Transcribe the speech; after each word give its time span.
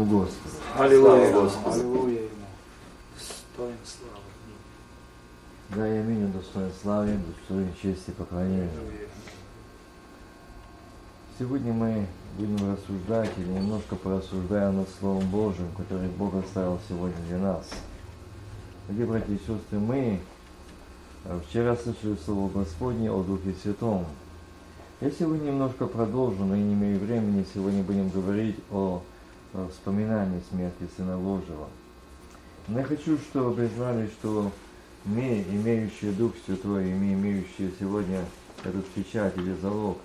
нашему 0.00 0.04
Господу. 0.04 0.54
Аллилуйя, 0.78 1.32
Господи. 1.32 1.74
Аллилуйя 1.74 2.20
Ему. 2.22 2.46
Достоин 3.14 3.76
славы. 3.84 4.16
Да, 5.70 5.88
и 5.88 5.98
аминь, 5.98 6.24
он 6.24 6.32
достоин 6.32 6.70
славы, 6.82 7.18
достоин 7.38 7.72
чести 7.80 8.10
и 8.10 8.12
поклонения. 8.12 8.70
Сегодня 11.38 11.72
мы 11.72 12.06
будем 12.36 12.72
рассуждать 12.72 13.30
или 13.38 13.48
немножко 13.48 13.96
порассуждаем 13.96 14.78
над 14.78 14.88
Словом 14.98 15.26
Божьим, 15.30 15.70
которое 15.76 16.08
Бог 16.08 16.34
оставил 16.34 16.78
сегодня 16.88 17.16
для 17.28 17.38
нас. 17.38 17.68
Дорогие 18.86 19.06
братья 19.06 19.32
и 19.32 19.38
сестры, 19.38 19.78
мы 19.78 20.20
э, 21.24 21.40
вчера 21.48 21.76
слышали 21.76 22.16
Слово 22.24 22.50
Господне 22.50 23.10
о 23.10 23.22
Духе 23.22 23.54
Святом. 23.62 24.04
Я 25.00 25.10
сегодня 25.10 25.46
немножко 25.46 25.86
продолжу, 25.86 26.44
но 26.44 26.56
и 26.56 26.60
не 26.60 26.74
имею 26.74 26.98
времени. 26.98 27.46
Сегодня 27.54 27.82
будем 27.82 28.10
говорить 28.10 28.56
о, 28.70 29.02
о 29.54 29.68
вспоминании 29.68 30.40
смерти 30.50 30.88
Сына 30.96 31.16
Божьего. 31.16 31.68
Но 32.68 32.78
я 32.78 32.84
хочу, 32.84 33.18
чтобы 33.18 33.50
вы 33.52 33.68
знали, 33.68 34.06
что 34.08 34.52
мы, 35.04 35.44
имеющие 35.50 36.12
Дух 36.12 36.32
Святой, 36.44 36.90
и 36.90 36.94
мы, 36.94 37.14
имеющие 37.14 37.72
сегодня 37.78 38.24
этот 38.64 38.86
печать 38.88 39.36
или 39.36 39.54
залог, 39.60 39.98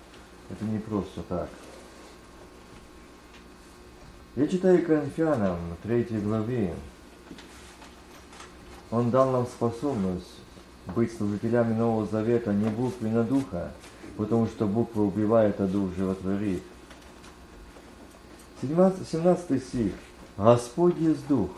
это 0.49 0.65
не 0.65 0.79
просто 0.79 1.21
так. 1.23 1.49
Я 4.35 4.47
читаю 4.47 4.85
Коринфянам, 4.85 5.57
3 5.83 6.03
главе. 6.23 6.73
Он 8.91 9.09
дал 9.09 9.31
нам 9.31 9.45
способность 9.45 10.39
быть 10.95 11.15
служителями 11.15 11.73
Нового 11.73 12.05
Завета 12.05 12.53
не 12.53 12.69
буквы 12.69 13.09
на 13.09 13.23
духа, 13.23 13.71
потому 14.17 14.47
что 14.47 14.67
буква 14.67 15.01
убивает, 15.01 15.59
а 15.59 15.67
дух 15.67 15.89
животворит. 15.95 16.63
17, 18.67 19.07
17 19.07 19.63
стих. 19.63 19.91
Господь 20.37 20.97
есть 20.97 21.27
дух. 21.27 21.49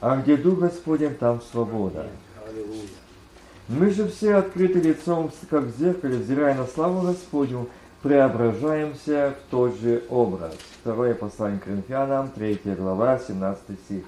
А 0.00 0.16
где 0.16 0.36
дух 0.36 0.60
Господень, 0.60 1.14
там 1.14 1.42
свобода. 1.42 2.08
Мы 3.68 3.90
же 3.90 4.08
все 4.08 4.36
открыты 4.36 4.80
лицом, 4.80 5.30
как 5.50 5.64
в 5.64 5.78
зеркале, 5.78 6.16
взирая 6.16 6.56
на 6.56 6.66
славу 6.66 7.06
Господню, 7.06 7.68
преображаемся 8.02 9.34
в 9.36 9.50
тот 9.50 9.78
же 9.78 10.04
образ. 10.08 10.54
Второе 10.80 11.14
послание 11.14 11.60
к 11.60 11.64
Коринфянам, 11.64 12.30
3 12.30 12.60
глава, 12.78 13.18
17 13.18 13.62
стих. 13.84 14.04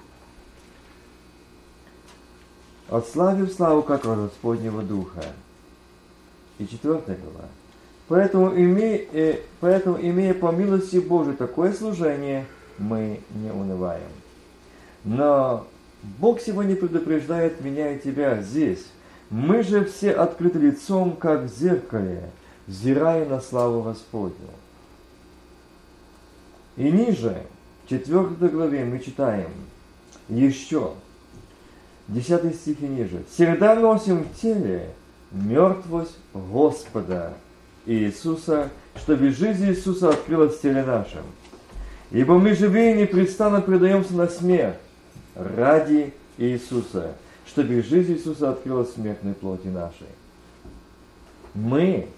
От 2.88 3.06
славы 3.08 3.44
в 3.44 3.52
славу, 3.52 3.83
как 3.83 4.02
Господнего 4.02 4.83
Духа. 4.83 5.24
И 6.58 6.66
четвертая 6.66 7.16
глава. 7.16 7.48
Поэтому, 8.11 8.53
имея, 8.56 9.06
э, 9.12 9.39
поэтому, 9.61 9.97
имея 9.97 10.34
по 10.34 10.50
милости 10.50 10.97
Божией 10.97 11.36
такое 11.36 11.72
служение, 11.72 12.44
мы 12.77 13.20
не 13.36 13.52
унываем. 13.52 14.11
Но 15.05 15.69
Бог 16.19 16.41
сегодня 16.41 16.75
предупреждает 16.75 17.61
меня 17.61 17.92
и 17.92 18.00
тебя 18.00 18.42
здесь. 18.42 18.84
Мы 19.30 19.62
же 19.62 19.84
все 19.84 20.11
открыты 20.11 20.58
лицом, 20.58 21.14
как 21.14 21.42
в 21.42 21.56
зеркале, 21.56 22.25
взирая 22.67 23.27
на 23.27 23.41
славу 23.41 23.83
Господню. 23.83 24.34
И 26.77 26.91
ниже, 26.91 27.45
в 27.84 27.91
4 27.91 28.27
главе, 28.48 28.84
мы 28.86 28.98
читаем 28.98 29.52
еще, 30.28 30.95
10 32.08 32.56
стих 32.56 32.83
и 32.83 32.89
ниже. 32.89 33.22
«Всегда 33.33 33.77
носим 33.77 34.24
в 34.24 34.41
теле 34.41 34.91
мертвость 35.30 36.19
Господа 36.34 37.34
Иисуса, 37.91 38.70
чтобы 38.96 39.30
жизнь 39.30 39.66
Иисуса 39.66 40.10
открылась 40.10 40.56
в 40.56 40.62
теле 40.62 40.84
нашем. 40.84 41.24
Ибо 42.10 42.38
мы 42.38 42.55
живые 42.55 42.94
непрестанно 42.94 43.60
предаемся 43.60 44.14
на 44.14 44.28
смерть 44.28 44.77
ради 45.34 46.12
Иисуса, 46.38 47.14
чтобы 47.46 47.83
жизнь 47.83 48.12
Иисуса 48.12 48.51
открылась 48.51 48.90
в 48.90 48.95
смертной 48.95 49.34
плоти 49.34 49.67
нашей. 49.67 50.06
Мы 51.55 52.08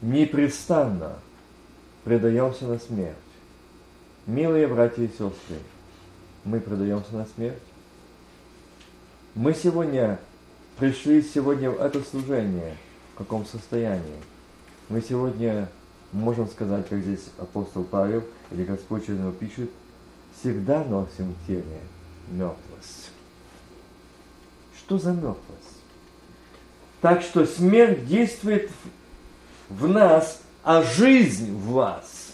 непрестанно 0.00 1.14
предаемся 2.04 2.64
на 2.64 2.78
смерть. 2.78 3.16
Милые 4.26 4.66
братья 4.66 5.02
и 5.02 5.08
сестры, 5.08 5.58
мы 6.44 6.60
предаемся 6.60 7.14
на 7.14 7.26
смерть. 7.26 7.62
Мы 9.34 9.54
сегодня 9.54 10.18
пришли 10.78 11.22
сегодня 11.22 11.70
в 11.70 11.80
это 11.80 12.02
служение 12.02 12.76
в 13.14 13.18
каком 13.18 13.46
состоянии? 13.46 14.35
Мы 14.88 15.00
сегодня 15.00 15.68
можем 16.12 16.48
сказать, 16.48 16.88
как 16.88 17.00
здесь 17.00 17.28
апостол 17.38 17.82
Павел 17.84 18.22
или 18.52 18.64
Господь 18.64 19.06
через 19.06 19.18
него 19.18 19.32
пишет, 19.32 19.70
всегда 20.38 20.84
носим 20.84 21.34
в 21.34 21.46
теле 21.46 21.80
мертвость. 22.28 23.10
Что 24.78 24.98
за 24.98 25.12
мертвость? 25.12 25.40
Так 27.00 27.22
что 27.22 27.44
смерть 27.46 28.06
действует 28.06 28.70
в 29.68 29.88
нас, 29.88 30.40
а 30.62 30.82
жизнь 30.82 31.52
в 31.52 31.72
вас. 31.72 32.32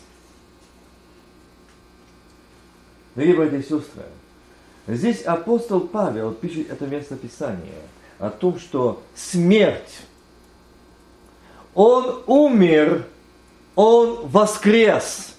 Дорогие 3.14 3.36
братья 3.36 3.58
и 3.58 3.62
сестры, 3.62 4.04
здесь 4.86 5.22
апостол 5.22 5.80
Павел 5.80 6.32
пишет 6.32 6.70
это 6.70 6.86
место 6.86 7.16
Писания 7.16 7.82
о 8.18 8.30
том, 8.30 8.58
что 8.58 9.02
смерть, 9.14 10.00
он 11.74 12.22
умер, 12.26 13.04
он 13.74 14.26
воскрес– 14.26 15.28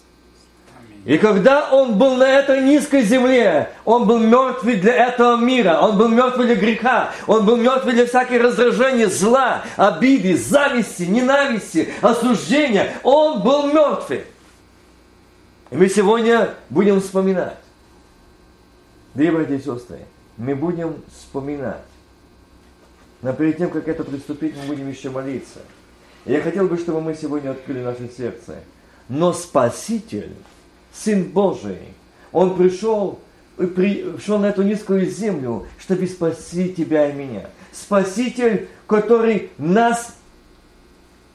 и 1.06 1.18
когда 1.18 1.70
он 1.70 1.98
был 1.98 2.16
на 2.16 2.24
этой 2.24 2.62
низкой 2.62 3.04
земле, 3.04 3.72
он 3.84 4.08
был 4.08 4.20
мертвый 4.20 4.78
для 4.78 5.08
этого 5.08 5.36
мира, 5.36 5.80
он 5.82 5.98
был 5.98 6.08
мертвый 6.08 6.46
для 6.46 6.56
греха, 6.56 7.12
он 7.28 7.46
был 7.46 7.58
мертвый 7.58 7.94
для 7.94 8.06
всяких 8.06 8.42
раздражений, 8.42 9.06
зла, 9.06 9.64
обиды, 9.76 10.38
зависти, 10.38 11.04
ненависти, 11.04 11.90
осуждения. 12.02 12.94
Он 13.04 13.44
был 13.44 13.68
мертвый. 13.68 14.24
И 15.72 15.76
мы 15.76 15.90
сегодня 15.90 16.54
будем 16.70 17.02
вспоминать. 17.02 17.58
Дорогие 19.14 19.36
братья 19.36 19.56
и 19.56 19.60
сестры, 19.60 20.00
мы 20.38 20.56
будем 20.56 21.04
вспоминать. 21.14 21.84
Но 23.22 23.34
перед 23.34 23.58
тем, 23.58 23.70
как 23.70 23.90
это 23.90 24.06
приступить, 24.06 24.56
мы 24.56 24.68
будем 24.68 24.90
еще 24.90 25.10
молиться. 25.10 25.60
Я 26.26 26.42
хотел 26.42 26.68
бы, 26.68 26.78
чтобы 26.78 27.02
мы 27.02 27.16
сегодня 27.16 27.52
открыли 27.52 27.82
наше 27.82 28.10
сердце. 28.16 28.60
Но 29.10 29.34
Спаситель 29.34 30.34
Сын 30.94 31.24
Божий. 31.24 31.80
Он 32.32 32.56
пришел, 32.56 33.20
пришел 33.58 34.38
на 34.38 34.48
эту 34.48 34.62
низкую 34.62 35.10
землю, 35.10 35.68
чтобы 35.80 36.08
спасти 36.08 36.74
тебя 36.74 37.10
и 37.10 37.14
меня. 37.14 37.50
Спаситель, 37.72 38.70
который 38.88 39.52
нас 39.58 40.16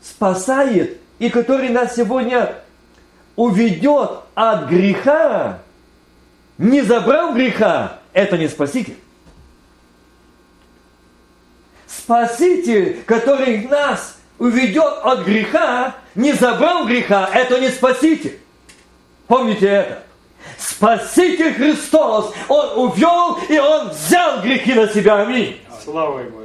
спасает 0.00 0.99
и 1.19 1.28
который 1.28 1.69
нас 1.69 1.97
сегодня 1.97 2.55
уведет 3.37 4.20
от 4.34 4.69
греха, 4.69 5.60
не 6.56 6.82
забрал 6.82 7.34
греха, 7.34 7.99
это 8.12 8.38
не 8.38 8.49
спаситель. 8.49 8.97
Спаситель, 11.87 13.03
который 13.05 13.66
нас 13.66 14.18
уведет 14.38 14.99
от 15.03 15.21
греха, 15.25 15.94
не 16.15 16.32
забрал 16.32 16.87
греха, 16.87 17.28
это 17.32 17.60
не 17.60 17.69
спаситель. 17.69 18.38
Помните 19.26 19.66
это? 19.66 20.03
Спаситель 20.56 21.54
Христос, 21.54 22.32
Он 22.49 22.88
увел 22.88 23.38
и 23.49 23.59
Он 23.59 23.91
взял 23.91 24.41
грехи 24.41 24.75
на 24.75 24.88
себя. 24.88 25.22
Аминь. 25.22 25.60
Слава 25.84 26.21
Ему. 26.21 26.38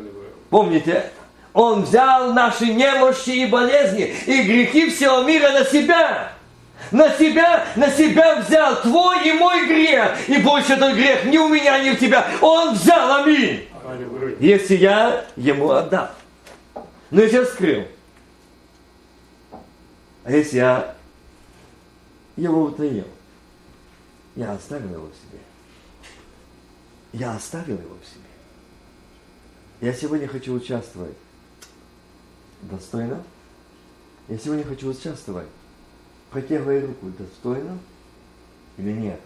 Помните 0.50 0.92
это? 0.92 1.09
Он 1.54 1.84
взял 1.84 2.34
наши 2.34 2.66
немощи 2.66 3.30
и 3.30 3.46
болезни 3.46 4.14
и 4.25 4.42
грехи 4.44 4.90
всего 4.90 5.22
мира 5.22 5.52
на 5.52 5.64
себя. 5.66 6.31
На 6.92 7.10
себя, 7.12 7.66
на 7.75 7.90
себя 7.90 8.36
взял 8.36 8.75
твой 8.81 9.28
и 9.28 9.34
мой 9.34 9.66
грех. 9.68 10.12
И 10.28 10.38
больше 10.38 10.74
этот 10.74 10.95
грех 10.95 11.25
ни 11.25 11.38
у 11.38 11.48
меня, 11.48 11.80
ни 11.80 11.92
у 11.92 11.95
тебя. 11.95 12.25
Он 12.42 12.74
взял, 12.74 13.24
аминь. 13.24 13.68
Если 14.40 14.75
я 14.75 15.25
ему 15.36 15.72
отдам. 15.72 16.10
Но 17.13 17.21
если 17.21 17.38
я 17.38 17.45
скрыл. 17.45 17.88
А 20.24 20.31
если 20.31 20.57
я 20.57 20.95
его 22.36 22.63
утаил. 22.63 23.06
Я 24.36 24.54
оставил 24.54 24.89
его 24.89 25.06
в 25.06 25.12
себе. 25.12 25.39
Я 27.12 27.36
оставил 27.36 27.77
его 27.77 27.95
в 28.01 28.06
себе. 28.07 28.24
Я 29.80 29.94
сегодня 29.94 30.27
хочу 30.27 30.56
участвовать. 30.56 31.15
Достойно? 32.63 33.24
Я 34.27 34.39
сегодня 34.39 34.63
хочу 34.63 34.89
участвовать. 34.89 35.50
Протягивай 36.31 36.83
руку. 36.83 37.12
Достойно 37.12 37.77
или 38.77 38.92
нет? 38.92 39.21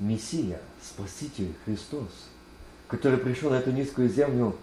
Мессия, 0.00 0.60
Спаситель 0.82 1.54
Христос, 1.64 2.08
который 2.88 3.18
пришел 3.18 3.50
на 3.50 3.56
эту 3.56 3.70
низкую 3.70 4.08
землю 4.08 4.56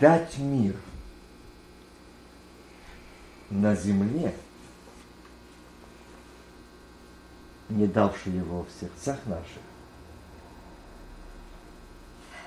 дать 0.00 0.36
мир 0.38 0.74
на 3.48 3.76
земле, 3.76 4.34
не 7.68 7.86
давший 7.86 8.32
его 8.32 8.64
в 8.64 8.80
сердцах 8.80 9.24
наших, 9.26 9.62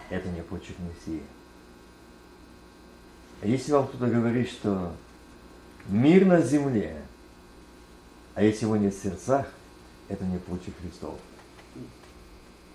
это 0.09 0.27
не 0.29 0.41
почерк 0.41 0.77
Мессии. 0.79 1.23
А 3.41 3.47
если 3.47 3.71
вам 3.71 3.87
кто-то 3.87 4.07
говорит, 4.07 4.49
что 4.49 4.93
мир 5.87 6.25
на 6.25 6.41
земле, 6.41 7.01
а 8.35 8.43
если 8.43 8.65
его 8.65 8.75
нет 8.75 8.93
в 8.93 9.01
сердцах, 9.01 9.47
это 10.11 10.25
не 10.25 10.37
почерк 10.39 10.75
Христов. 10.81 11.15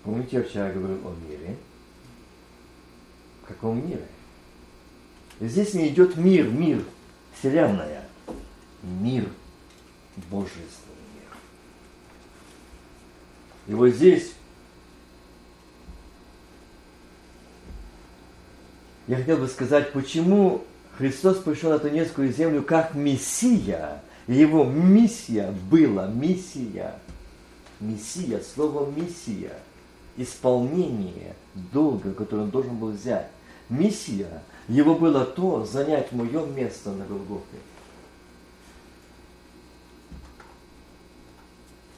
Помните, 0.03 0.37
я 0.37 0.43
вчера 0.43 0.71
говорил 0.71 0.97
о 1.07 1.15
мире? 1.27 1.55
В 3.43 3.47
каком 3.47 3.87
мире? 3.87 4.07
Здесь 5.39 5.75
не 5.75 5.89
идет 5.89 6.17
мир, 6.17 6.49
мир, 6.49 6.83
вселенная. 7.37 8.03
Мир, 8.81 9.29
божественный 10.31 10.63
мир. 11.13 11.29
И 13.67 13.73
вот 13.73 13.89
здесь 13.89 14.33
я 19.07 19.17
хотел 19.17 19.37
бы 19.37 19.47
сказать, 19.47 19.93
почему 19.93 20.63
Христос 20.97 21.37
пришел 21.37 21.69
на 21.69 21.77
Тунецкую 21.77 22.33
землю 22.33 22.63
как 22.63 22.95
Мессия. 22.95 24.01
Его 24.27 24.65
миссия 24.65 25.53
была, 25.69 26.07
миссия. 26.07 26.99
Мессия, 27.79 28.41
слово 28.55 28.89
миссия– 28.89 29.53
исполнение 30.17 31.35
долга, 31.53 32.13
который 32.13 32.41
он 32.41 32.49
должен 32.49 32.75
был 32.75 32.89
взять. 32.89 33.27
Миссия 33.69 34.41
его 34.67 34.95
было 34.95 35.25
то, 35.25 35.63
занять 35.65 36.11
мое 36.11 36.45
место 36.45 36.91
на 36.91 37.05
Голгофе. 37.05 37.57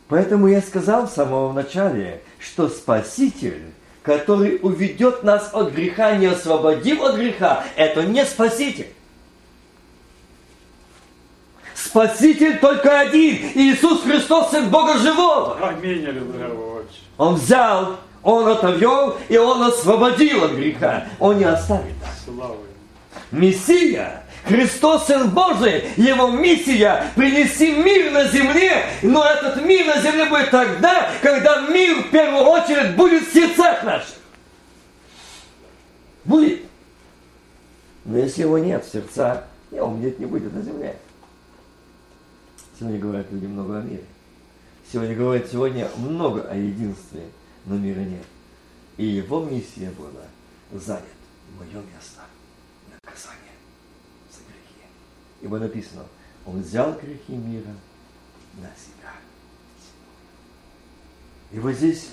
Поэтому 0.08 0.48
я 0.48 0.62
сказал 0.62 1.08
в 1.08 1.12
самом 1.12 1.56
начале, 1.56 2.22
что 2.40 2.68
Спаситель, 2.68 3.62
который 4.02 4.60
уведет 4.62 5.24
нас 5.24 5.52
от 5.54 5.72
греха, 5.72 6.16
не 6.16 6.26
освободив 6.26 7.02
от 7.02 7.16
греха, 7.16 7.64
это 7.76 8.04
не 8.04 8.26
Спаситель. 8.26 8.88
Спаситель 11.90 12.60
только 12.60 13.00
один, 13.00 13.52
Иисус 13.56 14.04
Христос, 14.04 14.52
Сын 14.52 14.70
Бога 14.70 14.96
Живого. 15.00 15.58
Аминь, 15.60 16.06
аллилуйя, 16.06 16.52
Он 17.18 17.34
взял 17.34 17.98
он 18.22 18.48
отовел, 18.48 19.18
и 19.28 19.38
Он 19.38 19.64
освободил 19.64 20.44
от 20.44 20.52
греха. 20.52 21.08
Он 21.20 21.38
не 21.38 21.46
оставит 21.46 21.96
нас. 22.02 22.38
Мессия, 23.32 24.24
Христос 24.46 25.08
Сын 25.08 25.30
Божий, 25.30 25.86
Его 25.96 26.28
миссия 26.28 27.06
принести 27.16 27.72
мир 27.72 28.12
на 28.12 28.26
земле, 28.26 28.84
но 29.02 29.24
этот 29.24 29.64
мир 29.64 29.88
на 29.88 30.02
земле 30.02 30.26
будет 30.26 30.52
тогда, 30.52 31.10
когда 31.22 31.62
мир 31.68 32.04
в 32.04 32.12
первую 32.12 32.44
очередь 32.44 32.96
будет 32.96 33.28
в 33.28 33.34
сердцах 33.34 33.84
наших. 33.84 34.16
Будет. 36.26 36.62
Но 38.06 38.18
если 38.18 38.42
его 38.42 38.60
нет 38.60 38.86
в 38.86 38.92
сердцах, 38.92 39.44
его 39.72 39.96
нет, 39.98 40.20
не 40.20 40.26
будет 40.26 40.54
на 40.54 40.62
земле. 40.62 40.96
Сегодня 42.80 43.00
говорят 43.00 43.30
люди 43.30 43.46
много 43.46 43.80
о 43.80 43.82
мире. 43.82 44.06
Сегодня 44.90 45.14
говорят 45.14 45.52
сегодня 45.52 45.92
много 45.98 46.44
о 46.44 46.56
единстве 46.56 47.30
но 47.66 47.76
мира 47.76 48.00
нет. 48.00 48.26
И 48.96 49.06
его 49.06 49.44
миссия 49.44 49.92
была 49.92 50.24
занят 50.72 51.04
мое 51.58 51.84
место 51.84 52.22
наказание 52.90 53.52
за 54.32 54.40
грехи. 54.44 54.88
Ибо 55.42 55.60
написано, 55.60 56.06
он 56.46 56.62
взял 56.62 56.94
грехи 56.94 57.34
мира 57.34 57.76
на 58.56 58.70
себя. 58.78 59.12
И 61.52 61.60
вот 61.60 61.74
здесь, 61.74 62.12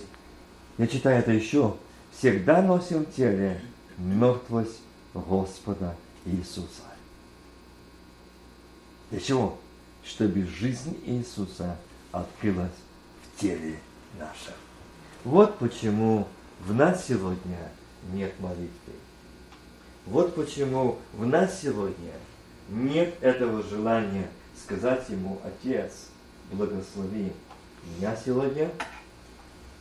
я 0.79 0.89
читаю 0.89 1.21
это 1.21 1.31
еще, 1.31 1.77
всегда 2.11 2.61
носим 2.61 3.05
в 3.05 3.15
теле 3.15 3.63
мертвость 3.99 4.81
Господа 5.15 5.95
Иисуса. 6.25 6.83
Для 9.13 9.21
чего? 9.21 9.61
Чтобы 10.07 10.47
жизнь 10.47 10.99
Иисуса 11.05 11.77
открылась 12.13 12.71
в 13.23 13.41
теле 13.41 13.79
нашем. 14.19 14.55
Вот 15.25 15.59
почему 15.59 16.29
в 16.61 16.73
нас 16.73 17.07
сегодня 17.07 17.71
нет 18.13 18.33
молитвы. 18.39 18.93
Вот 20.07 20.35
почему 20.37 20.99
в 21.15 21.27
нас 21.27 21.61
сегодня 21.61 22.13
нет 22.69 23.15
этого 23.21 23.63
желания 23.63 24.29
сказать 24.63 25.09
ему, 25.09 25.41
Отец, 25.45 25.93
благослови 26.53 27.33
меня 27.87 28.17
сегодня, 28.25 28.71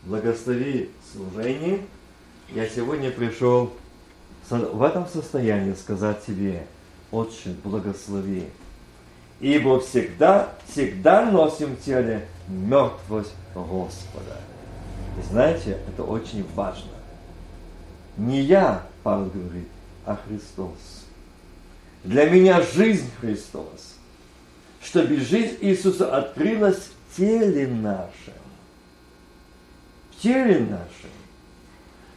благослови 0.04 0.92
служение. 1.12 1.86
Я 2.50 2.68
сегодня 2.68 3.12
пришел 3.12 3.74
в 4.50 4.84
этом 4.84 5.08
состоянии 5.08 5.74
сказать 5.74 6.26
тебе, 6.26 6.68
Отче, 7.12 7.56
благослови. 7.64 8.48
Ибо 9.46 9.80
всегда, 9.80 10.56
всегда 10.68 11.30
носим 11.30 11.76
в 11.76 11.82
теле 11.84 12.28
мертвость 12.48 13.36
Господа. 13.54 14.40
И 15.20 15.22
знаете, 15.30 15.78
это 15.88 16.04
очень 16.04 16.44
важно. 16.56 16.90
Не 18.18 18.42
я, 18.42 18.82
Павел 19.04 19.28
говорит, 19.28 19.68
а 20.04 20.18
Христос. 20.28 21.06
Для 22.04 22.28
меня 22.28 22.60
жизнь 22.64 23.08
Христос. 23.22 23.98
Чтобы 24.84 25.18
жизнь 25.18 25.58
Иисуса 25.62 26.18
открылась 26.18 26.90
в 27.12 27.18
теле 27.18 27.68
нашем. 27.68 28.42
В 30.10 30.22
теле 30.24 30.62
нашем. 30.62 31.12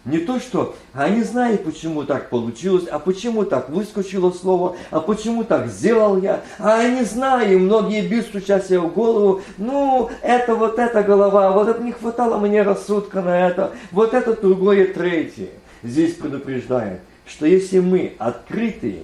Не 0.09 0.21
то, 0.21 0.41
что 0.41 0.75
а 0.95 1.11
не 1.11 1.23
знаю, 1.23 1.59
почему 1.59 2.03
так 2.03 2.31
получилось, 2.31 2.87
а 2.91 2.99
почему 2.99 3.45
так 3.45 3.69
выскочило 3.69 4.31
слово, 4.31 4.75
а 4.91 5.01
почему 5.01 5.45
так 5.45 5.67
сделал 5.69 6.17
я, 6.17 6.41
а 6.59 6.83
я 6.83 6.99
не 6.99 7.05
знаю, 7.05 7.59
многие 7.59 8.01
бьют 8.01 8.25
стуча 8.25 8.59
себе 8.61 8.81
в 8.81 8.95
голову, 8.95 9.43
ну, 9.59 10.09
это 10.23 10.55
вот 10.55 10.79
эта 10.79 11.03
голова, 11.03 11.53
вот 11.53 11.69
это 11.69 11.83
не 11.83 11.93
хватало 11.93 12.39
мне 12.39 12.63
рассудка 12.63 13.21
на 13.21 13.49
это, 13.49 13.73
вот 13.93 14.15
это 14.15 14.33
другое 14.33 14.87
третье. 14.95 15.49
Здесь 15.83 16.15
предупреждает, 16.15 17.01
что 17.27 17.45
если 17.45 17.79
мы 17.81 18.15
открытые 18.19 19.03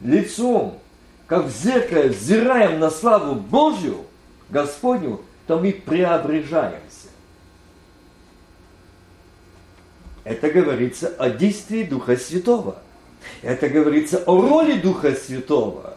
лицом, 0.00 0.78
как 1.26 1.46
в 1.46 1.50
зеркале 1.50 2.10
взираем 2.10 2.78
на 2.78 2.90
славу 2.90 3.34
Божью, 3.34 3.96
Господню, 4.50 5.20
то 5.48 5.58
мы 5.58 5.72
преображаемся. 5.72 7.07
Это 10.28 10.50
говорится 10.50 11.08
о 11.18 11.30
действии 11.30 11.84
Духа 11.84 12.18
Святого. 12.18 12.76
Это 13.40 13.70
говорится 13.70 14.22
о 14.26 14.38
роли 14.38 14.74
Духа 14.74 15.14
Святого. 15.14 15.96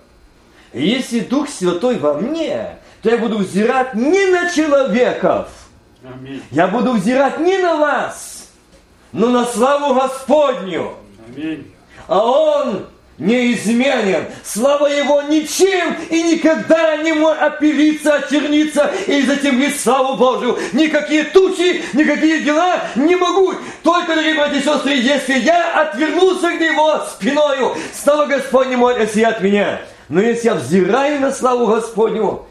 И 0.72 0.88
если 0.88 1.20
Дух 1.20 1.50
Святой 1.50 1.98
во 1.98 2.14
мне, 2.14 2.78
то 3.02 3.10
я 3.10 3.18
буду 3.18 3.40
взирать 3.40 3.94
не 3.94 4.28
на 4.28 4.50
человеков. 4.50 5.50
Аминь. 6.02 6.42
Я 6.50 6.70
буду 6.70 6.94
взирать 6.94 7.42
не 7.42 7.58
на 7.58 7.76
вас, 7.76 8.48
но 9.12 9.28
на 9.30 9.44
славу 9.46 9.96
Господню. 9.96 10.94
Аминь. 11.28 11.70
А 12.08 12.26
Он 12.26 12.86
неизменен. 13.22 14.26
Слава 14.44 14.88
Его 14.88 15.22
ничем 15.22 15.96
и 16.10 16.24
никогда 16.24 16.98
не 16.98 17.14
может 17.14 17.42
опилиться, 17.42 18.16
очерниться 18.16 18.92
и 19.08 19.22
затемнить 19.22 19.80
славу 19.80 20.18
Божию. 20.18 20.58
Никакие 20.74 21.26
тучи, 21.26 21.84
никакие 21.94 22.42
дела 22.42 22.82
не 22.96 23.16
могут. 23.16 23.58
Только, 23.84 24.16
дорогие 24.16 24.34
братья 24.34 24.60
и 24.60 24.64
сестры, 24.64 24.94
если 24.94 25.38
я 25.38 25.82
отвернулся 25.82 26.50
к 26.50 26.60
Него 26.60 27.00
спиною, 27.12 27.76
слава 27.94 28.26
Господня 28.26 28.76
может 28.78 29.02
осиять 29.02 29.40
меня. 29.42 29.82
Но 30.10 30.20
если 30.20 30.48
я 30.48 30.56
взираю 30.56 31.22
на 31.22 31.32
славу 31.32 31.68
Господню, 31.68 32.46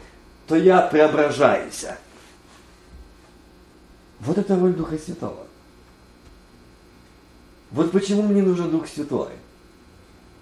то 0.47 0.55
я 0.55 0.81
преображаюсь. 0.81 1.85
Вот 4.21 4.37
это 4.37 4.55
роль 4.55 4.73
Духа 4.73 4.97
Святого. 4.97 5.47
Вот 7.71 7.91
почему 7.91 8.21
мне 8.23 8.41
нужен 8.41 8.69
Дух 8.69 8.87
Святой. 8.87 9.29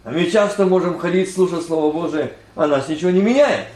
А 0.10 0.12
мы 0.12 0.26
часто 0.26 0.66
можем 0.66 0.98
ходить, 0.98 1.32
слушать 1.32 1.64
Слово 1.64 1.94
Божие, 1.94 2.34
а 2.56 2.66
нас 2.66 2.90
ничего 2.90 3.12
не 3.12 3.22
меняет. 3.22 3.68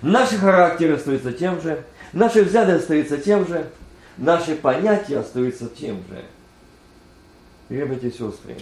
Наши 0.00 0.38
характеры 0.38 0.94
остаются 0.94 1.30
тем 1.30 1.60
же, 1.60 1.84
наши 2.14 2.42
взгляды 2.42 2.72
остаются 2.72 3.18
тем 3.18 3.46
же, 3.46 3.70
наши 4.16 4.56
понятия 4.56 5.18
остаются 5.18 5.68
тем 5.68 6.02
же. 6.08 6.24
Братья 7.68 8.08
и 8.08 8.10
сестры, 8.10 8.56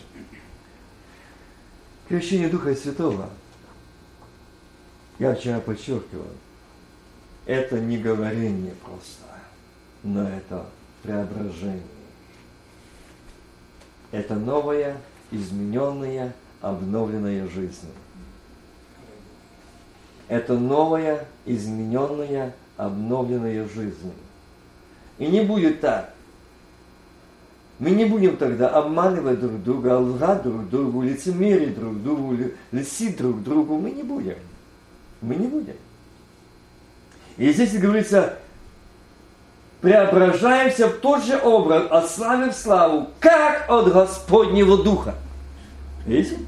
крещение 2.08 2.48
Духа 2.48 2.74
Святого, 2.74 3.30
я 5.20 5.32
вчера 5.36 5.60
подчеркивал, 5.60 6.26
это 7.44 7.78
не 7.78 7.98
говорение 7.98 8.74
просто, 8.84 9.26
но 10.02 10.28
это 10.28 10.66
преображение. 11.04 11.82
Это 14.10 14.34
новое, 14.34 14.96
измененное, 15.30 16.34
обновленная 16.70 17.48
жизнь. 17.48 17.88
Это 20.28 20.54
новая, 20.54 21.26
измененная, 21.44 22.54
обновленная 22.76 23.68
жизнь. 23.68 24.12
И 25.18 25.26
не 25.26 25.42
будет 25.42 25.80
так. 25.80 26.12
Мы 27.78 27.90
не 27.90 28.06
будем 28.06 28.36
тогда 28.36 28.70
обманывать 28.70 29.38
друг 29.38 29.62
друга, 29.62 29.98
лгать 29.98 30.42
друг 30.42 30.68
другу, 30.68 31.02
лицемерить 31.02 31.78
друг 31.78 32.02
другу, 32.02 32.36
льстить 32.72 33.16
друг 33.18 33.42
другу. 33.42 33.78
Мы 33.78 33.90
не 33.90 34.02
будем. 34.02 34.36
Мы 35.20 35.36
не 35.36 35.46
будем. 35.46 35.76
И 37.36 37.52
здесь 37.52 37.78
говорится, 37.78 38.38
преображаемся 39.82 40.88
в 40.88 40.98
тот 40.98 41.22
же 41.22 41.38
образ, 41.38 41.86
от 41.90 42.10
в 42.10 42.52
славу, 42.54 43.08
как 43.20 43.66
от 43.68 43.92
Господнего 43.92 44.82
Духа. 44.82 45.14
Видите? 46.06 46.38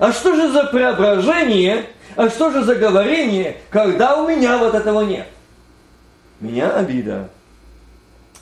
А 0.00 0.12
что 0.12 0.34
же 0.34 0.50
за 0.50 0.64
преображение, 0.64 1.84
а 2.16 2.30
что 2.30 2.50
же 2.50 2.64
за 2.64 2.74
говорение, 2.74 3.58
когда 3.68 4.16
у 4.16 4.26
меня 4.26 4.56
вот 4.56 4.74
этого 4.74 5.02
нет? 5.02 5.26
Меня 6.40 6.70
обида. 6.70 7.28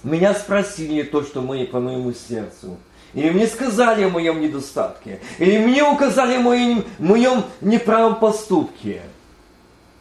Меня 0.05 0.35
спросили 0.35 1.03
то, 1.03 1.25
что 1.25 1.41
мы 1.41 1.65
по 1.67 1.81
моему 1.81 2.12
сердцу. 2.12 2.79
Или 3.12 3.31
мне 3.31 3.49
сказали 3.49 4.05
о 4.05 4.09
моем 4.09 4.41
недостатке. 4.41 5.19
Или 5.41 5.59
мне 5.59 5.83
указали 5.83 6.37
о 6.37 6.41
моем, 6.41 6.85
моем 7.00 7.43
неправом 7.61 8.21
поступке. 8.21 9.03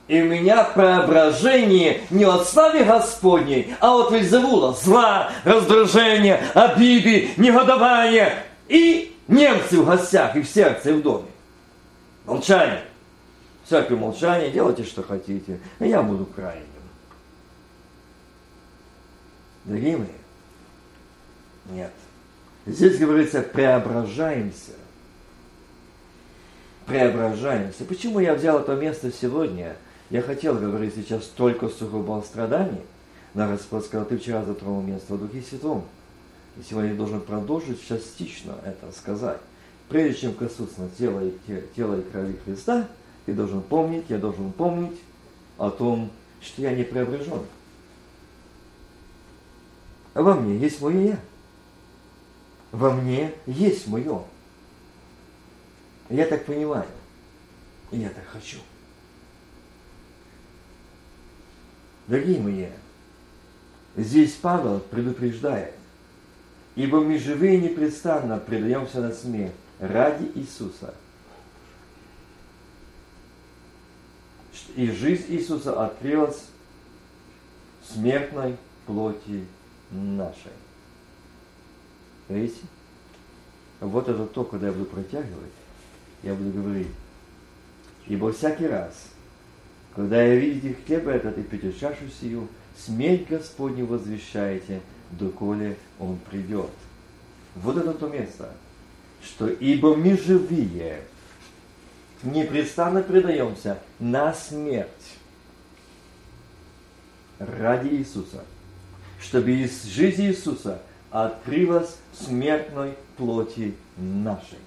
И 0.08 0.22
у 0.22 0.26
меня 0.26 0.64
преображение 0.64 2.02
не 2.12 2.26
от 2.26 2.48
славы 2.48 2.84
Господней, 2.84 3.74
а 3.80 3.96
от 3.96 4.12
Вельзевула. 4.12 4.74
Зла, 4.76 5.32
раздражения, 5.44 6.40
обиды, 6.54 7.30
негодования 7.36 8.44
и 8.68 9.18
немцы 9.28 9.82
в 9.82 9.86
гостях, 9.88 10.36
и 10.36 10.44
в 10.44 10.48
сердце, 10.48 10.92
и 10.92 10.94
в 10.94 11.02
доме. 11.02 11.26
Молчание. 12.28 12.84
Всякое 13.64 13.98
молчание, 13.98 14.52
делайте, 14.52 14.84
что 14.84 15.02
хотите, 15.02 15.60
а 15.80 15.86
я 15.86 16.04
буду 16.04 16.26
крайним. 16.26 16.66
Дорогие 19.64 19.98
мои, 19.98 20.08
нет. 21.70 21.92
Здесь 22.66 22.98
говорится, 22.98 23.42
преображаемся. 23.42 24.74
Преображаемся. 26.86 27.86
Почему 27.86 28.20
я 28.20 28.34
взял 28.34 28.60
это 28.60 28.76
место 28.76 29.12
сегодня? 29.12 29.76
Я 30.10 30.22
хотел 30.22 30.56
говорить 30.56 30.96
сейчас 30.96 31.26
только 31.26 31.70
сугубо 31.70 32.18
о 32.18 32.22
страдании, 32.22 32.82
но 33.34 33.48
Господь 33.48 33.86
сказал, 33.86 34.06
ты 34.06 34.18
вчера 34.18 34.44
затронул 34.44 34.82
место 34.82 35.14
в 35.16 35.20
Духе 35.20 35.42
Святом. 35.42 35.86
И 36.58 36.64
сегодня 36.64 36.92
я 36.92 36.96
должен 36.96 37.22
продолжить 37.22 37.86
частично 37.88 38.56
это 38.66 38.92
сказать. 38.98 39.40
Прежде 39.90 40.20
чем 40.20 40.34
коснуться 40.34 40.90
тела 40.98 41.22
и, 41.24 41.32
тела 41.76 42.00
и 42.00 42.12
крови 42.12 42.38
Христа, 42.44 42.88
ты 43.26 43.34
должен 43.34 43.62
помнить, 43.62 44.06
я 44.10 44.18
должен 44.18 44.52
помнить 44.52 45.00
о 45.58 45.70
том, 45.70 46.12
что 46.42 46.62
я 46.62 46.76
не 46.76 46.84
преображен. 46.84 47.46
Во 50.14 50.34
мне 50.34 50.58
есть 50.58 50.82
мое 50.82 51.02
я. 51.02 51.20
Во 52.72 52.92
мне 52.92 53.34
есть 53.46 53.88
мое. 53.88 54.24
Я 56.10 56.26
так 56.26 56.46
понимаю. 56.46 56.88
Я 57.92 58.10
так 58.10 58.26
хочу. 58.26 58.58
Дорогие 62.08 62.40
мои, 62.40 62.68
здесь 63.96 64.34
Павел 64.34 64.80
предупреждает, 64.80 65.74
ибо 66.76 67.02
мы 67.02 67.20
живые 67.20 67.60
непрестанно 67.60 68.38
предаемся 68.38 69.02
на 69.02 69.12
смерть 69.12 69.54
ради 69.80 70.32
Иисуса. 70.36 70.94
И 74.76 74.90
жизнь 74.92 75.26
Иисуса 75.30 75.86
открылась 75.86 76.46
смертной 77.88 78.58
плоти 78.86 79.46
нашей. 79.92 80.52
Видите? 82.30 82.62
Вот 83.80 84.10
это 84.10 84.26
то, 84.26 84.44
когда 84.44 84.68
я 84.68 84.74
буду 84.74 84.86
протягивать, 84.86 85.52
я 86.24 86.34
буду 86.34 86.52
говорить. 86.52 86.88
Ибо 88.08 88.32
всякий 88.32 88.68
раз, 88.68 89.10
когда 89.96 90.22
я 90.22 90.36
видите 90.36 90.76
хлеб 90.86 91.08
этот 91.08 91.38
и 91.38 91.44
пьете 91.44 91.72
чашу 91.74 92.10
сию, 92.10 92.48
смерть 92.78 93.28
Господню 93.30 93.86
возвещаете, 93.86 94.82
доколе 95.12 95.78
Он 96.00 96.18
придет. 96.30 96.70
Вот 97.56 97.78
это 97.78 97.94
то 97.94 98.08
место, 98.08 98.52
что 99.24 99.48
ибо 99.48 99.96
мы 99.96 100.18
живые, 100.18 101.02
непрестанно 102.24 103.02
предаемся 103.02 103.80
на 104.00 104.34
смерть 104.34 104.88
ради 107.40 107.90
Иисуса– 107.90 108.44
чтобы 109.22 109.52
из 109.52 109.84
жизни 109.86 110.28
Иисуса 110.28 110.82
открылась 111.12 111.98
смертной 112.14 112.94
плоти 113.18 113.76
нашей. 113.98 114.60